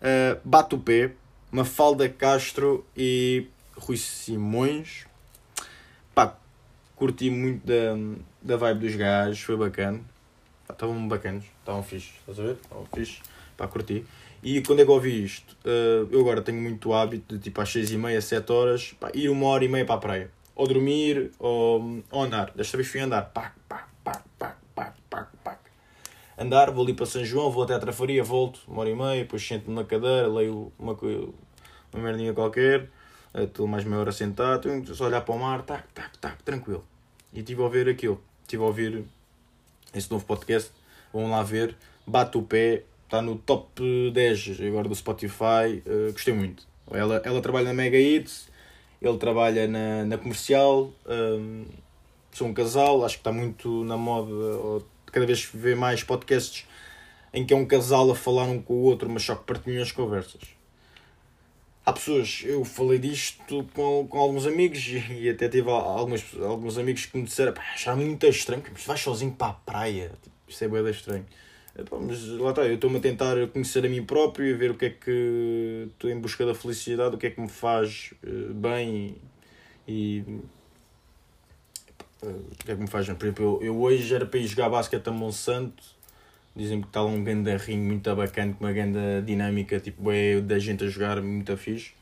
Uh, 0.00 0.40
Bate 0.44 0.76
o 0.76 0.78
Pé, 0.78 1.12
Mafalda 1.50 2.08
Castro 2.08 2.86
e 2.96 3.48
Rui 3.76 3.96
Simões. 3.96 5.06
Curti 6.96 7.30
muito 7.30 7.66
da, 7.66 7.94
da 8.42 8.56
vibe 8.56 8.80
dos 8.80 8.96
gajos, 8.96 9.40
foi 9.40 9.56
bacana. 9.56 10.00
Estavam 10.68 11.06
bacanos, 11.06 11.44
estavam 11.60 11.82
fixe, 11.82 12.12
estás 12.20 12.40
a 12.40 12.42
ver? 12.42 12.56
Estavam 12.62 12.86
fixe, 12.86 13.20
pá, 13.56 13.68
curti. 13.68 14.04
E 14.42 14.62
quando 14.62 14.80
é 14.80 14.84
que 14.84 14.90
ouvi 14.90 15.24
isto? 15.24 15.56
Uh, 15.64 16.08
eu 16.10 16.20
agora 16.20 16.42
tenho 16.42 16.60
muito 16.60 16.92
hábito 16.92 17.36
de 17.36 17.42
tipo 17.42 17.60
às 17.60 17.70
6 17.70 17.92
e 17.92 17.98
meia, 17.98 18.20
7 18.20 18.50
horas, 18.50 18.94
pá, 18.98 19.10
ir 19.14 19.28
uma 19.28 19.46
hora 19.46 19.64
e 19.64 19.68
meia 19.68 19.84
para 19.84 19.94
a 19.94 19.98
praia. 19.98 20.30
Ou 20.54 20.66
dormir, 20.66 21.30
ou, 21.38 22.02
ou 22.10 22.22
andar. 22.22 22.50
Desta 22.54 22.76
vez 22.76 22.88
fui 22.88 23.00
andar. 23.00 23.22
Pá, 23.26 23.52
pá, 23.68 23.86
pá, 24.02 24.22
pá, 24.38 24.56
pá, 24.74 24.94
pá, 25.10 25.28
pá. 25.44 25.58
Andar, 26.38 26.70
vou 26.70 26.84
ali 26.84 26.94
para 26.94 27.06
São 27.06 27.24
João, 27.24 27.50
vou 27.50 27.62
até 27.62 27.74
a 27.74 27.78
Trafaria, 27.78 28.22
volto, 28.22 28.60
uma 28.68 28.80
hora 28.80 28.90
e 28.90 28.94
meia, 28.94 29.22
depois 29.22 29.46
sento-me 29.46 29.74
na 29.74 29.84
cadeira, 29.84 30.28
leio 30.28 30.72
uma, 30.78 30.92
uma 30.92 32.02
merdinha 32.02 32.34
qualquer, 32.34 32.90
estou 33.44 33.66
mais 33.66 33.84
meia 33.84 34.00
hora 34.00 34.12
sentado, 34.12 34.68
só 34.94 35.06
olhar 35.06 35.20
para 35.20 35.34
o 35.34 35.38
mar, 35.38 35.62
tac, 35.62 35.84
tac, 35.94 36.16
tac, 36.18 36.42
tranquilo. 36.42 36.84
E 37.32 37.40
estive 37.40 37.60
a 37.60 37.64
ouvir 37.64 37.88
aquilo, 37.88 38.20
estive 38.42 38.62
a 38.62 38.66
ouvir 38.66 39.04
esse 39.94 40.10
novo 40.10 40.24
podcast, 40.24 40.70
vão 41.12 41.30
lá 41.30 41.42
ver, 41.42 41.76
bate 42.06 42.38
o 42.38 42.42
pé, 42.42 42.82
está 43.04 43.20
no 43.20 43.36
top 43.36 44.10
10 44.12 44.60
agora 44.60 44.88
do 44.88 44.94
Spotify, 44.94 45.82
uh, 45.86 46.12
gostei 46.12 46.34
muito. 46.34 46.66
Ela, 46.90 47.20
ela 47.24 47.40
trabalha 47.40 47.66
na 47.66 47.74
Mega 47.74 47.98
Hits, 47.98 48.48
ele 49.00 49.18
trabalha 49.18 49.66
na, 49.66 50.04
na 50.04 50.18
comercial, 50.18 50.92
um, 51.06 51.64
são 52.32 52.48
um 52.48 52.54
casal, 52.54 53.04
acho 53.04 53.16
que 53.16 53.20
está 53.20 53.32
muito 53.32 53.84
na 53.84 53.96
moda, 53.96 54.84
cada 55.06 55.26
vez 55.26 55.48
vê 55.52 55.74
mais 55.74 56.02
podcasts 56.02 56.66
em 57.32 57.44
que 57.44 57.52
é 57.52 57.56
um 57.56 57.66
casal 57.66 58.10
a 58.10 58.14
falar 58.14 58.44
um 58.44 58.60
com 58.60 58.74
o 58.74 58.82
outro, 58.82 59.08
mas 59.10 59.22
só 59.22 59.34
que 59.34 59.44
partilham 59.44 59.82
as 59.82 59.92
conversas. 59.92 60.55
Há 61.86 61.92
pessoas, 61.92 62.42
eu 62.44 62.64
falei 62.64 62.98
disto 62.98 63.64
com, 63.72 64.08
com 64.08 64.18
alguns 64.18 64.44
amigos 64.44 64.84
e, 65.08 65.30
até 65.30 65.48
tive 65.48 65.70
alguns, 65.70 66.24
alguns 66.42 66.78
amigos 66.78 67.06
que 67.06 67.16
me 67.16 67.22
disseram: 67.22 67.52
pá, 67.52 67.62
acharam 67.62 67.98
muito 67.98 68.26
estranho, 68.26 68.60
mas 68.72 68.84
vais 68.84 69.00
sozinho 69.00 69.30
para 69.30 69.52
a 69.52 69.52
praia, 69.52 70.10
tipo, 70.20 70.34
isto 70.48 70.64
é 70.64 70.68
bem 70.68 70.90
estranho. 70.90 71.24
Mas 72.00 72.26
lá 72.26 72.50
está, 72.50 72.66
eu 72.66 72.74
estou-me 72.74 72.96
a 72.96 73.00
tentar 73.00 73.36
conhecer 73.52 73.86
a 73.86 73.88
mim 73.88 74.04
próprio 74.04 74.46
e 74.46 74.54
ver 74.54 74.72
o 74.72 74.74
que 74.74 74.86
é 74.86 74.90
que 74.90 75.88
estou 75.92 76.10
em 76.10 76.18
busca 76.18 76.44
da 76.44 76.56
felicidade, 76.56 77.14
o 77.14 77.18
que 77.18 77.26
é 77.28 77.30
que 77.30 77.40
me 77.40 77.48
faz 77.48 78.12
eh, 78.24 78.52
bem 78.52 79.16
e. 79.86 80.24
Eh, 82.22 82.26
o 82.26 82.64
que 82.64 82.72
é 82.72 82.74
que 82.74 82.80
me 82.80 82.88
faz 82.88 83.06
bem? 83.06 83.14
Por 83.14 83.26
exemplo, 83.26 83.44
eu, 83.44 83.62
eu 83.62 83.80
hoje 83.80 84.12
era 84.12 84.26
para 84.26 84.40
ir 84.40 84.46
jogar 84.48 84.70
basquete 84.70 85.06
a 85.06 85.12
Monsanto, 85.12 85.84
dizem 86.56 86.80
que 86.80 86.88
está 86.88 87.02
lá 87.02 87.08
um 87.08 87.22
grande 87.22 87.50
muito 87.76 88.14
bacana, 88.14 88.54
com 88.54 88.64
uma 88.64 88.72
grande 88.72 88.98
dinâmica, 89.24 89.78
tipo, 89.78 90.10
é 90.10 90.40
da 90.40 90.58
gente 90.58 90.84
a 90.84 90.88
jogar, 90.88 91.20
muito 91.20 91.56
fixe. 91.56 91.92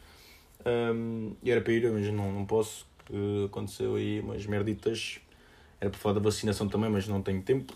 Um, 0.64 1.34
e 1.42 1.50
era 1.50 1.60
para 1.60 1.72
ir, 1.72 1.90
mas 1.90 2.06
não, 2.12 2.32
não 2.32 2.46
posso, 2.46 2.86
aconteceu 3.44 3.96
aí 3.96 4.20
umas 4.20 4.46
merditas. 4.46 5.20
Era 5.80 5.90
para 5.90 5.98
falar 5.98 6.14
da 6.14 6.20
vacinação 6.20 6.68
também, 6.68 6.88
mas 6.88 7.06
não 7.08 7.20
tenho 7.20 7.42
tempo 7.42 7.74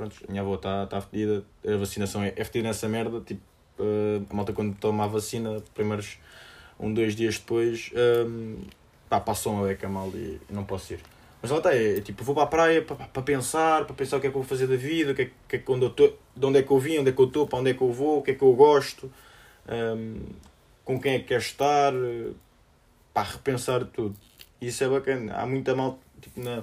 pronto, 0.00 0.16
a 0.26 0.30
minha 0.30 0.40
avó 0.40 0.54
está 0.54 0.86
tá 0.86 1.00
fedida, 1.00 1.44
a 1.66 1.76
vacinação 1.76 2.22
é, 2.22 2.32
é 2.34 2.44
fedida 2.44 2.68
nessa 2.68 2.88
merda, 2.88 3.20
tipo, 3.20 3.42
uh, 3.78 4.26
a 4.30 4.34
malta 4.34 4.52
quando 4.52 4.74
toma 4.76 5.04
a 5.04 5.06
vacina, 5.06 5.62
primeiros 5.74 6.18
um, 6.78 6.92
dois 6.92 7.14
dias 7.14 7.38
depois, 7.38 7.90
um, 8.26 8.56
pá, 9.10 9.20
passou 9.20 9.52
uma 9.52 9.66
beca 9.66 9.88
mal 9.88 10.10
e 10.14 10.40
não 10.48 10.64
posso 10.64 10.94
ir. 10.94 11.00
Mas 11.42 11.50
lá 11.50 11.58
está, 11.58 11.74
é, 11.74 11.98
é, 11.98 12.00
tipo, 12.00 12.22
vou 12.22 12.34
para 12.34 12.44
a 12.44 12.46
praia 12.46 12.82
para, 12.82 12.96
para 12.96 13.22
pensar, 13.22 13.84
para 13.86 13.94
pensar 13.94 14.18
o 14.18 14.20
que 14.20 14.26
é 14.26 14.30
que 14.30 14.36
eu 14.36 14.42
vou 14.42 14.48
fazer 14.48 14.66
da 14.66 14.76
vida, 14.76 15.12
o 15.12 15.14
que 15.14 15.22
é, 15.22 15.30
que 15.48 15.56
é 15.56 15.58
que 15.58 15.70
eu 15.70 15.90
tô, 15.90 16.12
de 16.36 16.46
onde 16.46 16.58
é 16.58 16.62
que 16.62 16.70
eu 16.70 16.78
vim, 16.78 16.98
onde 16.98 17.10
é 17.10 17.12
que 17.12 17.20
eu 17.20 17.26
estou, 17.26 17.46
para 17.46 17.58
onde 17.58 17.70
é 17.70 17.74
que 17.74 17.82
eu 17.82 17.92
vou, 17.92 18.18
o 18.18 18.22
que 18.22 18.32
é 18.32 18.34
que 18.34 18.42
eu 18.42 18.52
gosto, 18.52 19.10
um, 19.68 20.20
com 20.84 21.00
quem 21.00 21.14
é 21.14 21.18
que 21.18 21.26
quero 21.26 21.40
estar, 21.40 21.92
para 23.14 23.22
repensar 23.22 23.84
tudo. 23.86 24.16
Isso 24.60 24.84
é 24.84 24.88
bacana. 24.88 25.34
Há 25.34 25.46
muita 25.46 25.74
mal, 25.74 25.98
tipo, 26.20 26.40
na, 26.40 26.62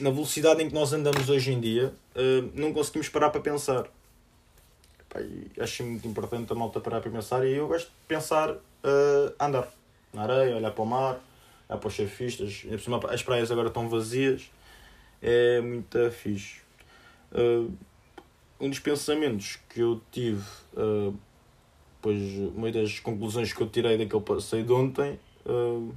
na 0.00 0.10
velocidade 0.10 0.62
em 0.62 0.68
que 0.68 0.74
nós 0.74 0.92
andamos 0.92 1.28
hoje 1.28 1.52
em 1.52 1.60
dia, 1.60 1.92
uh, 2.14 2.50
não 2.54 2.72
conseguimos 2.72 3.08
parar 3.08 3.30
para 3.30 3.40
pensar. 3.40 3.86
Acho 5.58 5.84
muito 5.84 6.06
importante 6.06 6.52
a 6.52 6.54
malta 6.54 6.80
parar 6.80 7.00
para 7.00 7.10
pensar 7.10 7.46
e 7.46 7.54
eu 7.54 7.66
gosto 7.66 7.86
de 7.86 8.06
pensar 8.06 8.50
uh, 8.50 9.34
andar 9.40 9.68
na 10.12 10.22
areia, 10.22 10.56
olhar 10.56 10.70
para 10.70 10.82
o 10.82 10.86
mar, 10.86 11.20
olhar 11.68 11.78
para 11.78 11.88
os 11.88 11.94
surfistas. 11.94 12.64
As 13.10 13.22
praias 13.22 13.50
agora 13.50 13.68
estão 13.68 13.88
vazias, 13.88 14.50
é 15.22 15.60
muito 15.60 16.10
fixe. 16.10 16.60
Uh, 17.32 17.70
um 18.60 18.70
dos 18.70 18.78
pensamentos 18.78 19.58
que 19.68 19.80
eu 19.80 20.00
tive, 20.10 20.42
uh, 20.74 21.14
pois 22.00 22.20
uma 22.54 22.70
das 22.72 22.98
conclusões 22.98 23.52
que 23.52 23.60
eu 23.60 23.68
tirei 23.68 23.98
daquele 23.98 24.22
passeio 24.22 24.64
de 24.64 24.72
ontem. 24.72 25.18
Uh, 25.44 25.92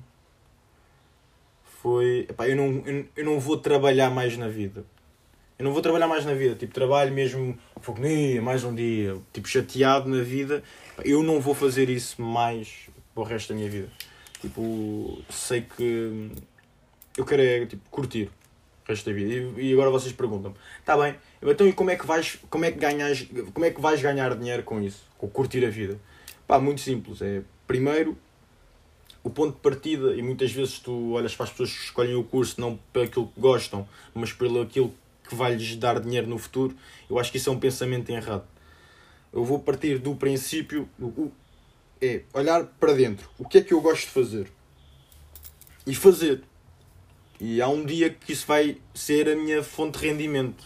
foi. 1.81 2.27
Epá, 2.29 2.47
eu, 2.47 2.55
não, 2.55 2.83
eu, 3.15 3.25
não 3.25 3.39
vou 3.39 3.57
trabalhar 3.57 4.11
mais 4.11 4.37
na 4.37 4.47
vida. 4.47 4.85
Eu 5.57 5.65
não 5.65 5.73
vou 5.73 5.81
trabalhar 5.81 6.07
mais 6.07 6.25
na 6.25 6.33
vida. 6.33 6.55
Tipo, 6.55 6.73
trabalho 6.73 7.13
mesmo. 7.13 7.57
Mais 8.41 8.63
um 8.63 8.73
dia. 8.73 9.17
Tipo, 9.33 9.47
chateado 9.47 10.07
na 10.09 10.21
vida. 10.21 10.63
Eu 11.03 11.23
não 11.23 11.39
vou 11.39 11.55
fazer 11.55 11.89
isso 11.89 12.21
mais 12.21 12.89
para 13.13 13.23
o 13.23 13.25
resto 13.25 13.49
da 13.49 13.55
minha 13.55 13.69
vida. 13.69 13.89
Tipo, 14.41 15.21
sei 15.29 15.61
que. 15.61 16.31
Eu 17.15 17.25
quero 17.25 17.41
é, 17.41 17.65
tipo, 17.65 17.87
curtir 17.89 18.29
o 18.83 18.89
resto 18.89 19.09
da 19.09 19.15
vida. 19.15 19.33
E, 19.57 19.69
e 19.69 19.73
agora 19.73 19.91
vocês 19.91 20.11
perguntam-me: 20.11 20.55
tá 20.83 20.97
bem, 20.97 21.15
então 21.41 21.67
e 21.67 21.73
como 21.73 21.91
é 21.91 21.95
que 21.95 22.05
vais, 22.05 22.39
como 22.49 22.65
é 22.65 22.71
que 22.71 22.79
ganhas, 22.79 23.27
como 23.53 23.65
é 23.65 23.69
que 23.69 23.79
vais 23.79 24.01
ganhar 24.01 24.35
dinheiro 24.35 24.63
com 24.63 24.81
isso? 24.81 25.05
Com 25.17 25.27
curtir 25.29 25.63
a 25.65 25.69
vida? 25.69 25.99
Pá, 26.47 26.59
muito 26.59 26.81
simples. 26.81 27.21
É, 27.21 27.43
primeiro, 27.67 28.17
o 29.23 29.29
ponto 29.29 29.53
de 29.55 29.61
partida, 29.61 30.15
e 30.15 30.21
muitas 30.21 30.51
vezes 30.51 30.79
tu 30.79 31.11
olhas 31.11 31.35
para 31.35 31.43
as 31.43 31.51
pessoas 31.51 31.71
que 31.71 31.83
escolhem 31.83 32.15
o 32.15 32.23
curso 32.23 32.59
não 32.59 32.79
pelo 32.91 33.05
aquilo 33.05 33.27
que 33.27 33.39
gostam, 33.39 33.87
mas 34.13 34.33
pelo 34.33 34.61
aquilo 34.61 34.93
que 35.27 35.35
vai 35.35 35.55
lhes 35.55 35.75
dar 35.75 35.99
dinheiro 35.99 36.27
no 36.27 36.37
futuro, 36.37 36.75
eu 37.09 37.19
acho 37.19 37.31
que 37.31 37.37
isso 37.37 37.49
é 37.49 37.53
um 37.53 37.59
pensamento 37.59 38.09
errado. 38.09 38.43
Eu 39.31 39.45
vou 39.45 39.59
partir 39.59 39.99
do 39.99 40.15
princípio, 40.15 40.89
é 42.01 42.23
olhar 42.33 42.65
para 42.79 42.93
dentro, 42.93 43.29
o 43.37 43.47
que 43.47 43.59
é 43.59 43.61
que 43.61 43.73
eu 43.73 43.81
gosto 43.81 44.05
de 44.05 44.11
fazer? 44.11 44.51
E 45.85 45.93
fazer. 45.93 46.43
E 47.39 47.61
há 47.61 47.67
um 47.67 47.85
dia 47.85 48.09
que 48.09 48.33
isso 48.33 48.45
vai 48.45 48.77
ser 48.93 49.29
a 49.29 49.35
minha 49.35 49.63
fonte 49.63 49.99
de 49.99 50.07
rendimento. 50.07 50.63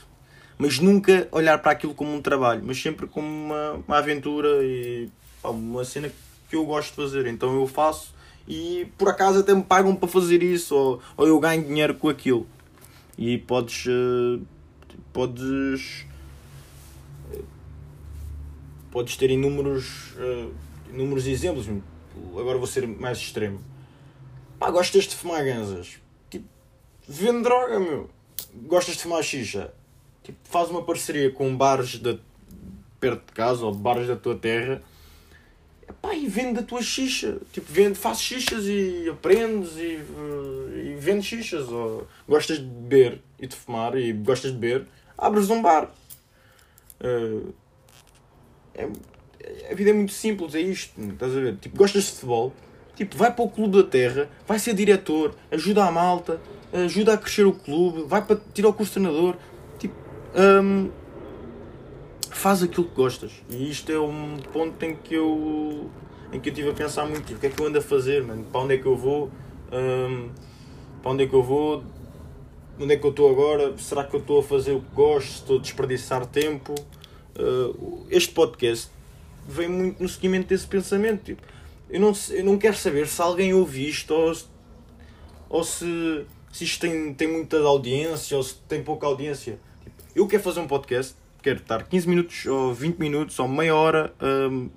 Mas 0.57 0.79
nunca 0.79 1.27
olhar 1.31 1.57
para 1.59 1.71
aquilo 1.71 1.93
como 1.93 2.13
um 2.13 2.21
trabalho, 2.21 2.63
mas 2.65 2.81
sempre 2.81 3.07
como 3.07 3.27
uma, 3.27 3.83
uma 3.87 3.97
aventura 3.97 4.63
e 4.63 5.09
pá, 5.41 5.49
uma 5.49 5.83
cena 5.83 6.11
que 6.49 6.55
eu 6.55 6.65
gosto 6.65 6.89
de 6.89 6.95
fazer. 6.95 7.27
Então 7.27 7.53
eu 7.53 7.67
faço 7.67 8.13
e 8.47 8.87
por 8.97 9.09
acaso 9.09 9.39
até 9.39 9.53
me 9.53 9.63
pagam 9.63 9.95
para 9.95 10.07
fazer 10.07 10.41
isso 10.43 10.75
ou, 10.75 11.01
ou 11.17 11.27
eu 11.27 11.39
ganho 11.39 11.63
dinheiro 11.63 11.95
com 11.95 12.07
aquilo 12.07 12.47
e 13.17 13.37
podes 13.39 13.85
uh, 13.87 14.41
podes 15.11 16.05
podes 18.95 19.17
ter 19.17 19.29
inúmeros, 19.29 20.13
uh, 20.15 20.53
inúmeros 20.89 21.27
exemplos. 21.27 21.67
Agora 22.37 22.57
vou 22.57 22.67
ser 22.67 22.87
mais 22.87 23.17
extremo. 23.17 23.61
Pá, 24.59 24.71
gostas 24.71 25.05
de 25.05 25.15
fumar 25.15 25.43
ganzas? 25.43 25.99
Tipo, 26.29 26.45
vende 27.07 27.43
droga, 27.43 27.79
meu. 27.79 28.09
Gostas 28.53 28.95
de 28.95 29.03
fumar 29.03 29.23
xixa? 29.23 29.73
Tipo, 30.23 30.37
faz 30.43 30.69
uma 30.69 30.83
parceria 30.83 31.31
com 31.31 31.55
bares 31.55 31.99
de, 31.99 32.19
perto 32.99 33.25
de 33.27 33.33
casa 33.33 33.65
ou 33.65 33.73
bares 33.73 34.07
da 34.07 34.15
tua 34.15 34.35
terra 34.35 34.81
Pá, 36.01 36.15
e 36.15 36.27
vende 36.27 36.59
a 36.59 36.63
tua 36.63 36.81
xixa. 36.81 37.37
Tipo, 37.51 37.71
vende, 37.71 37.97
faz 37.97 38.19
xixas 38.19 38.65
e 38.65 39.07
aprendes 39.09 39.75
e, 39.77 39.99
e 40.75 40.95
vende 40.99 41.23
xixas. 41.25 41.69
Ou 41.69 42.07
gostas 42.27 42.59
de 42.59 42.65
beber 42.65 43.21
e 43.39 43.47
de 43.47 43.55
fumar 43.55 43.95
e 43.97 44.11
gostas 44.13 44.51
de 44.51 44.57
beber, 44.57 44.87
abres 45.17 45.49
um 45.49 45.61
bar. 45.61 45.91
Uh, 46.99 47.53
é, 48.73 48.89
a 49.69 49.75
vida 49.75 49.89
é 49.89 49.93
muito 49.93 50.11
simples, 50.11 50.55
é 50.55 50.61
isto. 50.61 50.99
Estás 51.01 51.35
a 51.35 51.39
ver? 51.39 51.57
Tipo, 51.57 51.77
gostas 51.77 52.03
de 52.03 52.11
futebol, 52.11 52.53
tipo, 52.95 53.15
vai 53.17 53.33
para 53.33 53.43
o 53.43 53.49
clube 53.49 53.81
da 53.81 53.83
terra, 53.87 54.29
vai 54.47 54.59
ser 54.59 54.73
diretor, 54.73 55.35
ajuda 55.51 55.85
a 55.85 55.91
malta, 55.91 56.39
ajuda 56.73 57.13
a 57.13 57.17
crescer 57.17 57.45
o 57.45 57.53
clube, 57.53 58.03
vai 58.07 58.21
para 58.23 58.39
tirar 58.53 58.69
o 58.69 58.73
curso 58.73 58.93
treinador. 58.93 59.35
Tipo, 59.77 59.95
um, 60.35 60.89
faz 62.31 62.61
aquilo 62.61 62.87
que 62.87 62.95
gostas. 62.95 63.31
E 63.49 63.69
isto 63.69 63.91
é 63.91 63.99
um 63.99 64.37
ponto 64.51 64.83
em 64.83 64.95
que 64.95 65.13
eu 65.15 65.89
em 66.33 66.39
que 66.39 66.49
eu 66.49 66.53
estive 66.53 66.69
a 66.69 66.73
pensar 66.73 67.05
muito, 67.05 67.33
o 67.33 67.37
que 67.37 67.47
é 67.47 67.49
que 67.49 67.61
eu 67.61 67.67
ando 67.67 67.77
a 67.77 67.81
fazer, 67.81 68.21
mano? 68.23 68.43
Para 68.51 68.61
onde 68.61 68.75
é 68.75 68.77
que 68.77 68.85
eu 68.85 68.95
vou? 68.95 69.31
Um, 69.71 70.29
para 71.01 71.11
onde 71.11 71.23
é 71.23 71.27
que 71.27 71.33
eu 71.33 71.43
vou? 71.43 71.83
Onde 72.79 72.93
é 72.93 72.97
que 72.97 73.05
eu 73.05 73.11
estou 73.11 73.29
agora? 73.31 73.77
Será 73.77 74.03
que 74.03 74.15
eu 74.15 74.19
estou 74.19 74.39
a 74.39 74.43
fazer 74.43 74.73
o 74.73 74.81
que 74.81 74.93
gosto? 74.93 75.29
Estou 75.29 75.57
a 75.57 75.61
desperdiçar 75.61 76.25
tempo? 76.25 76.75
Uh, 77.37 78.05
este 78.09 78.33
podcast 78.33 78.89
vem 79.47 79.67
muito 79.67 80.01
no 80.01 80.09
seguimento 80.09 80.47
desse 80.47 80.67
pensamento. 80.67 81.23
Tipo, 81.23 81.41
eu, 81.89 81.99
não, 81.99 82.13
eu 82.29 82.43
não 82.43 82.57
quero 82.57 82.75
saber 82.75 83.07
se 83.07 83.21
alguém 83.21 83.53
ouve 83.53 83.87
isto 83.89 84.13
ou, 84.13 84.33
ou 85.49 85.63
se, 85.63 86.25
se 86.51 86.63
isto 86.63 86.81
tem, 86.81 87.13
tem 87.13 87.27
muita 87.27 87.57
audiência 87.59 88.35
ou 88.35 88.43
se 88.43 88.55
tem 88.67 88.83
pouca 88.83 89.07
audiência. 89.07 89.59
Tipo, 89.83 89.95
eu 90.15 90.27
quero 90.27 90.43
fazer 90.43 90.59
um 90.59 90.67
podcast 90.67 91.15
quero 91.45 91.59
estar 91.59 91.83
15 91.83 92.09
minutos 92.09 92.45
ou 92.47 92.73
20 92.73 92.97
minutos 92.97 93.37
ou 93.37 93.47
meia 93.47 93.75
hora 93.75 94.11
um, 94.19 94.67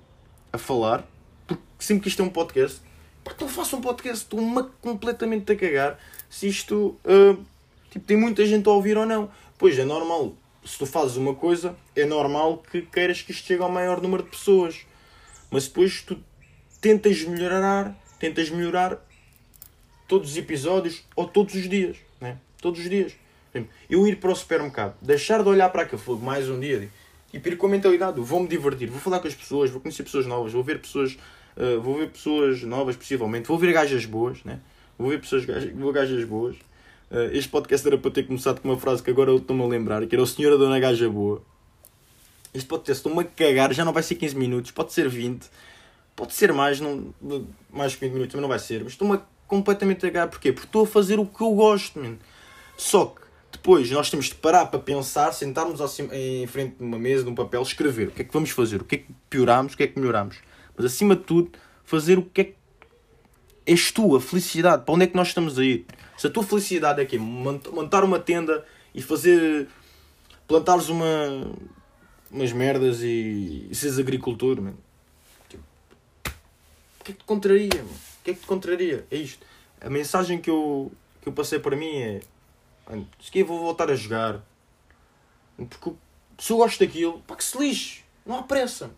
a 0.53 0.57
falar, 0.59 1.03
porque 1.47 1.63
sempre 1.79 2.03
que 2.03 2.09
isto 2.09 2.21
é 2.21 2.25
um 2.25 2.29
podcast, 2.29 2.79
porque 3.23 3.43
eu 3.43 3.47
faço 3.47 3.75
um 3.75 3.81
podcast, 3.81 4.25
estou-me 4.25 4.63
completamente 4.79 5.51
a 5.51 5.55
cagar 5.55 5.99
se 6.29 6.47
isto 6.47 6.95
uh, 7.03 7.43
tipo, 7.89 8.05
tem 8.05 8.15
muita 8.15 8.45
gente 8.45 8.69
a 8.69 8.71
ouvir 8.71 8.95
ou 8.99 9.05
não. 9.05 9.31
Pois 9.57 9.79
é 9.79 9.83
normal, 9.83 10.35
se 10.69 10.77
tu 10.77 10.85
fazes 10.85 11.17
uma 11.17 11.33
coisa, 11.33 11.75
é 11.95 12.05
normal 12.05 12.63
que 12.71 12.81
queiras 12.83 13.21
que 13.21 13.31
isto 13.31 13.47
chegue 13.47 13.63
ao 13.63 13.71
maior 13.71 14.01
número 14.01 14.23
de 14.23 14.29
pessoas. 14.29 14.85
Mas 15.49 15.67
depois 15.67 16.01
tu 16.03 16.17
tentas 16.79 17.23
melhorar, 17.23 17.95
tentas 18.19 18.49
melhorar 18.49 19.03
todos 20.07 20.31
os 20.31 20.37
episódios 20.37 21.03
ou 21.15 21.27
todos 21.27 21.55
os 21.55 21.67
dias, 21.67 21.97
né? 22.21 22.37
Todos 22.61 22.79
os 22.79 22.89
dias. 22.89 23.13
Eu 23.89 24.07
ir 24.07 24.17
para 24.17 24.31
o 24.31 24.35
supermercado, 24.35 24.95
deixar 25.01 25.41
de 25.41 25.49
olhar 25.49 25.69
para 25.69 25.81
aquilo, 25.81 25.99
fogo 25.99 26.23
mais 26.23 26.47
um 26.47 26.59
dia, 26.59 26.87
e 27.33 27.37
ir 27.37 27.57
com 27.57 27.65
a 27.65 27.69
mentalidade, 27.69 28.19
vou-me 28.19 28.47
divertir, 28.47 28.89
vou 28.89 28.99
falar 28.99 29.19
com 29.19 29.27
as 29.27 29.33
pessoas, 29.33 29.71
vou 29.71 29.81
conhecer 29.81 30.03
pessoas 30.03 30.27
novas, 30.27 30.53
vou 30.53 30.63
ver 30.63 30.79
pessoas, 30.79 31.17
uh, 31.57 31.81
vou 31.81 31.97
ver 31.97 32.09
pessoas 32.09 32.61
novas, 32.61 32.95
possivelmente, 32.95 33.47
vou 33.47 33.57
ver 33.57 33.73
gajas 33.73 34.05
boas, 34.05 34.43
né? 34.43 34.59
vou 34.99 35.09
ver 35.09 35.19
pessoas, 35.19 35.45
vou 35.73 35.91
gajas 35.91 36.23
boas. 36.25 36.57
Uh, 37.11 37.33
este 37.33 37.49
podcast 37.49 37.87
era 37.87 37.97
para 37.97 38.11
ter 38.11 38.23
começado 38.23 38.61
com 38.61 38.69
uma 38.69 38.77
frase 38.77 39.01
que 39.01 39.09
agora 39.09 39.31
eu 39.31 39.37
estou-me 39.37 39.63
a 39.63 39.65
lembrar, 39.65 40.05
que 40.05 40.15
era 40.15 40.21
o 40.21 40.27
senhor 40.27 40.53
a 40.53 40.57
dona 40.57 40.79
gaja 40.79 41.09
boa. 41.09 41.41
Este 42.53 42.67
podcast 42.67 42.99
estou-me 42.99 43.21
a 43.21 43.23
cagar, 43.23 43.73
já 43.73 43.83
não 43.83 43.91
vai 43.91 44.03
ser 44.03 44.15
15 44.15 44.35
minutos, 44.35 44.71
pode 44.71 44.93
ser 44.93 45.09
20, 45.09 45.49
pode 46.15 46.33
ser 46.33 46.53
mais, 46.53 46.79
não, 46.79 47.13
mais 47.71 47.95
que 47.95 48.01
20 48.01 48.13
minutos, 48.13 48.35
mas 48.35 48.41
não 48.41 48.49
vai 48.49 48.59
ser. 48.59 48.83
Mas 48.83 48.93
estou-me 48.93 49.19
completamente 49.47 50.05
a 50.05 50.11
cagar, 50.11 50.27
porquê? 50.29 50.51
Porque 50.51 50.67
estou 50.67 50.83
a 50.83 50.87
fazer 50.87 51.19
o 51.19 51.25
que 51.25 51.41
eu 51.41 51.51
gosto, 51.51 51.99
man. 51.99 52.17
Só 52.77 53.07
que 53.07 53.21
depois 53.51 53.89
nós 53.89 54.11
temos 54.11 54.27
de 54.27 54.35
parar 54.35 54.67
para 54.67 54.79
pensar, 54.79 55.31
sentarmos 55.31 55.79
em 56.11 56.45
frente 56.45 56.75
de 56.77 56.83
uma 56.83 56.99
mesa, 56.99 57.23
de 57.23 57.29
um 57.29 57.35
papel, 57.35 57.61
escrever 57.63 58.09
o 58.09 58.11
que 58.11 58.21
é 58.21 58.25
que 58.25 58.33
vamos 58.33 58.51
fazer, 58.51 58.81
o 58.81 58.85
que 58.85 58.95
é 58.95 58.97
que 58.99 59.07
pioramos, 59.29 59.73
o 59.73 59.77
que 59.77 59.83
é 59.83 59.87
que 59.87 59.99
melhoramos. 59.99 60.37
Mas 60.77 60.85
acima 60.85 61.15
de 61.15 61.23
tudo, 61.23 61.51
fazer 61.83 62.19
o 62.19 62.23
que 62.23 62.41
é 62.41 62.43
que 62.43 62.55
és 63.69 63.91
tu, 63.91 64.15
a 64.15 64.21
felicidade, 64.21 64.83
para 64.83 64.95
onde 64.95 65.03
é 65.03 65.07
que 65.07 65.15
nós 65.15 65.27
estamos 65.27 65.59
a 65.59 65.63
ir. 65.63 65.85
Se 66.17 66.25
a 66.25 66.29
tua 66.29 66.43
felicidade 66.43 66.99
é 66.99 67.03
aqui, 67.03 67.19
montar 67.19 68.03
uma 68.03 68.19
tenda 68.19 68.65
e 68.95 69.01
fazer. 69.01 69.67
plantares 70.47 70.89
uma. 70.89 71.05
umas 72.31 72.51
merdas 72.51 73.01
e, 73.03 73.67
e 73.69 73.75
seres 73.75 73.99
agricultor, 73.99 74.59
mano. 74.59 74.77
Tipo, 75.47 75.63
o 76.99 77.03
que 77.03 77.11
é 77.11 77.13
que 77.13 77.19
te 77.19 77.25
contraria, 77.25 77.69
mano? 77.75 77.89
O 77.89 78.23
que 78.23 78.31
é 78.31 78.33
que 78.33 78.39
te 78.39 78.47
contraria? 78.47 79.05
É 79.11 79.15
isto. 79.15 79.45
A 79.79 79.89
mensagem 79.89 80.41
que 80.41 80.49
eu, 80.49 80.91
que 81.21 81.29
eu 81.29 81.33
passei 81.33 81.59
para 81.59 81.75
mim 81.75 81.95
é 81.95 82.21
se 83.21 83.29
que 83.29 83.43
vou 83.43 83.59
voltar 83.59 83.91
a 83.91 83.95
jogar. 83.95 84.43
Porque 85.55 85.91
se 86.39 86.51
eu 86.51 86.57
gosto 86.57 86.79
daquilo, 86.79 87.21
pá, 87.27 87.35
que 87.35 87.43
se 87.43 87.57
lixe. 87.57 88.03
Não 88.25 88.39
há 88.39 88.43
pressa. 88.43 88.89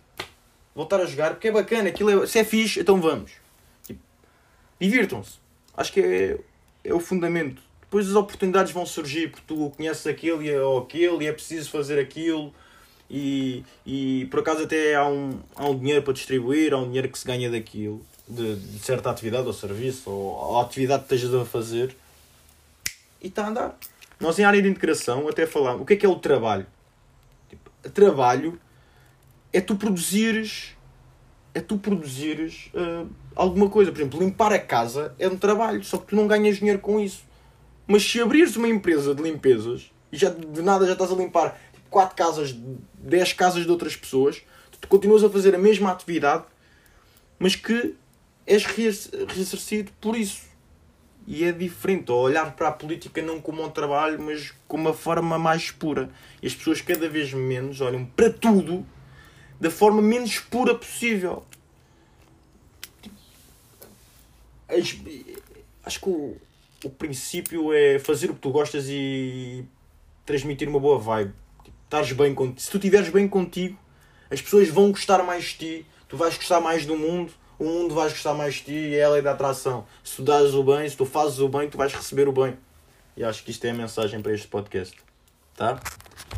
Voltar 0.73 1.01
a 1.01 1.05
jogar, 1.05 1.31
porque 1.31 1.49
é 1.49 1.51
bacana. 1.51 1.89
Aquilo 1.89 2.23
é, 2.23 2.27
se 2.27 2.39
é 2.39 2.45
fixe, 2.45 2.79
então 2.79 3.01
vamos. 3.01 3.40
Divirtam-se. 4.81 5.33
Acho 5.77 5.93
que 5.93 5.99
é, 6.01 6.39
é 6.83 6.91
o 6.91 6.99
fundamento. 6.99 7.61
Depois 7.81 8.09
as 8.09 8.15
oportunidades 8.15 8.71
vão 8.71 8.83
surgir 8.83 9.29
porque 9.29 9.45
tu 9.47 9.71
conheces 9.77 10.07
aquele 10.07 10.57
ou 10.57 10.79
aquele 10.79 11.25
e 11.25 11.27
é 11.27 11.31
preciso 11.31 11.69
fazer 11.69 11.99
aquilo. 11.99 12.51
E, 13.07 13.63
e 13.85 14.25
por 14.31 14.39
acaso 14.39 14.63
até 14.63 14.95
há 14.95 15.07
um, 15.07 15.39
há 15.55 15.69
um 15.69 15.77
dinheiro 15.77 16.01
para 16.01 16.13
distribuir, 16.13 16.73
há 16.73 16.77
um 16.77 16.87
dinheiro 16.87 17.09
que 17.09 17.19
se 17.19 17.27
ganha 17.27 17.51
daquilo, 17.51 18.03
de, 18.27 18.55
de 18.55 18.79
certa 18.79 19.11
atividade 19.11 19.45
ou 19.45 19.53
serviço, 19.53 20.09
ou 20.09 20.57
a 20.57 20.63
atividade 20.63 21.03
que 21.05 21.13
estejas 21.13 21.39
a 21.39 21.45
fazer 21.45 21.95
e 23.21 23.27
está 23.27 23.45
a 23.45 23.49
andar. 23.49 23.77
Nós 24.19 24.39
em 24.39 24.45
área 24.45 24.61
de 24.61 24.67
integração 24.67 25.27
até 25.27 25.45
falamos, 25.45 25.83
o 25.83 25.85
que 25.85 25.93
é 25.93 25.95
que 25.95 26.05
é 26.07 26.09
o 26.09 26.15
trabalho? 26.15 26.65
Tipo, 27.49 27.69
trabalho 27.89 28.59
é 29.53 29.61
tu 29.61 29.75
produzires 29.75 30.75
é 31.53 31.59
tu 31.59 31.77
produzires 31.77 32.69
uh, 32.73 33.07
alguma 33.35 33.69
coisa. 33.69 33.91
Por 33.91 33.99
exemplo, 33.99 34.19
limpar 34.19 34.53
a 34.53 34.59
casa 34.59 35.13
é 35.19 35.27
um 35.27 35.37
trabalho, 35.37 35.83
só 35.83 35.97
que 35.97 36.07
tu 36.07 36.15
não 36.15 36.27
ganhas 36.27 36.57
dinheiro 36.57 36.79
com 36.79 36.99
isso. 36.99 37.23
Mas 37.87 38.03
se 38.03 38.21
abrires 38.21 38.55
uma 38.55 38.67
empresa 38.67 39.13
de 39.13 39.21
limpezas 39.21 39.91
e 40.11 40.17
já 40.17 40.29
de 40.29 40.61
nada 40.61 40.85
já 40.85 40.93
estás 40.93 41.11
a 41.11 41.15
limpar 41.15 41.59
tipo, 41.73 41.89
4 41.89 42.15
casas, 42.15 42.55
10 42.99 43.33
casas 43.33 43.65
de 43.65 43.71
outras 43.71 43.95
pessoas, 43.95 44.41
tu 44.79 44.87
continuas 44.87 45.23
a 45.23 45.29
fazer 45.29 45.53
a 45.53 45.57
mesma 45.57 45.91
atividade, 45.91 46.43
mas 47.37 47.55
que 47.55 47.95
és 48.45 48.65
ressarcido 48.65 49.91
por 49.99 50.15
isso. 50.15 50.49
E 51.27 51.43
é 51.43 51.51
diferente, 51.51 52.11
olhar 52.11 52.55
para 52.55 52.69
a 52.69 52.71
política 52.71 53.21
não 53.21 53.39
como 53.39 53.63
um 53.63 53.69
trabalho, 53.69 54.19
mas 54.19 54.51
como 54.67 54.89
uma 54.89 54.93
forma 54.93 55.37
mais 55.37 55.69
pura. 55.69 56.09
E 56.41 56.47
as 56.47 56.55
pessoas 56.55 56.81
cada 56.81 57.07
vez 57.07 57.31
menos 57.31 57.79
olham 57.79 58.05
para 58.05 58.29
tudo 58.29 58.85
da 59.61 59.71
forma 59.71 60.01
menos 60.01 60.39
pura 60.39 60.75
possível. 60.75 61.45
Acho 64.67 65.99
que 65.99 66.09
o, 66.09 66.35
o 66.83 66.89
princípio 66.89 67.71
é 67.71 67.97
fazer 67.99 68.29
o 68.29 68.33
que 68.33 68.41
tu 68.41 68.51
gostas 68.51 68.85
e 68.89 69.63
transmitir 70.25 70.67
uma 70.67 70.79
boa 70.79 70.99
vibe. 70.99 71.33
Tipo, 71.63 71.77
estás 71.85 72.11
bem 72.11 72.35
contigo. 72.35 72.59
Se 72.59 72.69
tu 72.69 72.77
estiveres 72.77 73.07
bem 73.07 73.27
contigo, 73.27 73.77
as 74.29 74.41
pessoas 74.41 74.67
vão 74.67 74.91
gostar 74.91 75.23
mais 75.23 75.45
de 75.45 75.57
ti, 75.57 75.85
tu 76.09 76.17
vais 76.17 76.35
gostar 76.35 76.59
mais 76.59 76.85
do 76.85 76.97
mundo 76.97 77.31
o 77.61 77.63
mundo 77.63 77.93
vai 77.93 78.09
gostar 78.09 78.33
mais 78.33 78.55
de 78.55 78.61
ti 78.63 78.71
e 78.71 78.95
é 78.95 79.21
da 79.21 79.33
atração. 79.33 79.85
Se 80.03 80.15
tu 80.15 80.23
dás 80.23 80.55
o 80.55 80.63
bem, 80.63 80.89
se 80.89 80.97
tu 80.97 81.05
fazes 81.05 81.37
o 81.37 81.47
bem, 81.47 81.69
tu 81.69 81.77
vais 81.77 81.93
receber 81.93 82.27
o 82.27 82.31
bem. 82.31 82.57
E 83.15 83.23
acho 83.23 83.43
que 83.43 83.51
isto 83.51 83.63
é 83.65 83.69
a 83.69 83.73
mensagem 83.75 84.19
para 84.19 84.33
este 84.33 84.47
podcast. 84.47 84.97
Tá? 85.55 85.79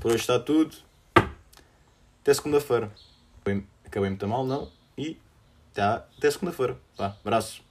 Por 0.02 0.12
hoje 0.12 0.20
está 0.20 0.38
tudo. 0.38 0.76
Até 1.16 2.34
segunda-feira. 2.34 2.92
Acabei 3.86 4.10
muito 4.10 4.28
mal, 4.28 4.46
não? 4.46 4.72
E 4.98 5.18
tá, 5.74 6.06
até 6.18 6.32
segunda-feira. 6.32 6.78
Tá, 6.96 7.16
abraço. 7.24 7.62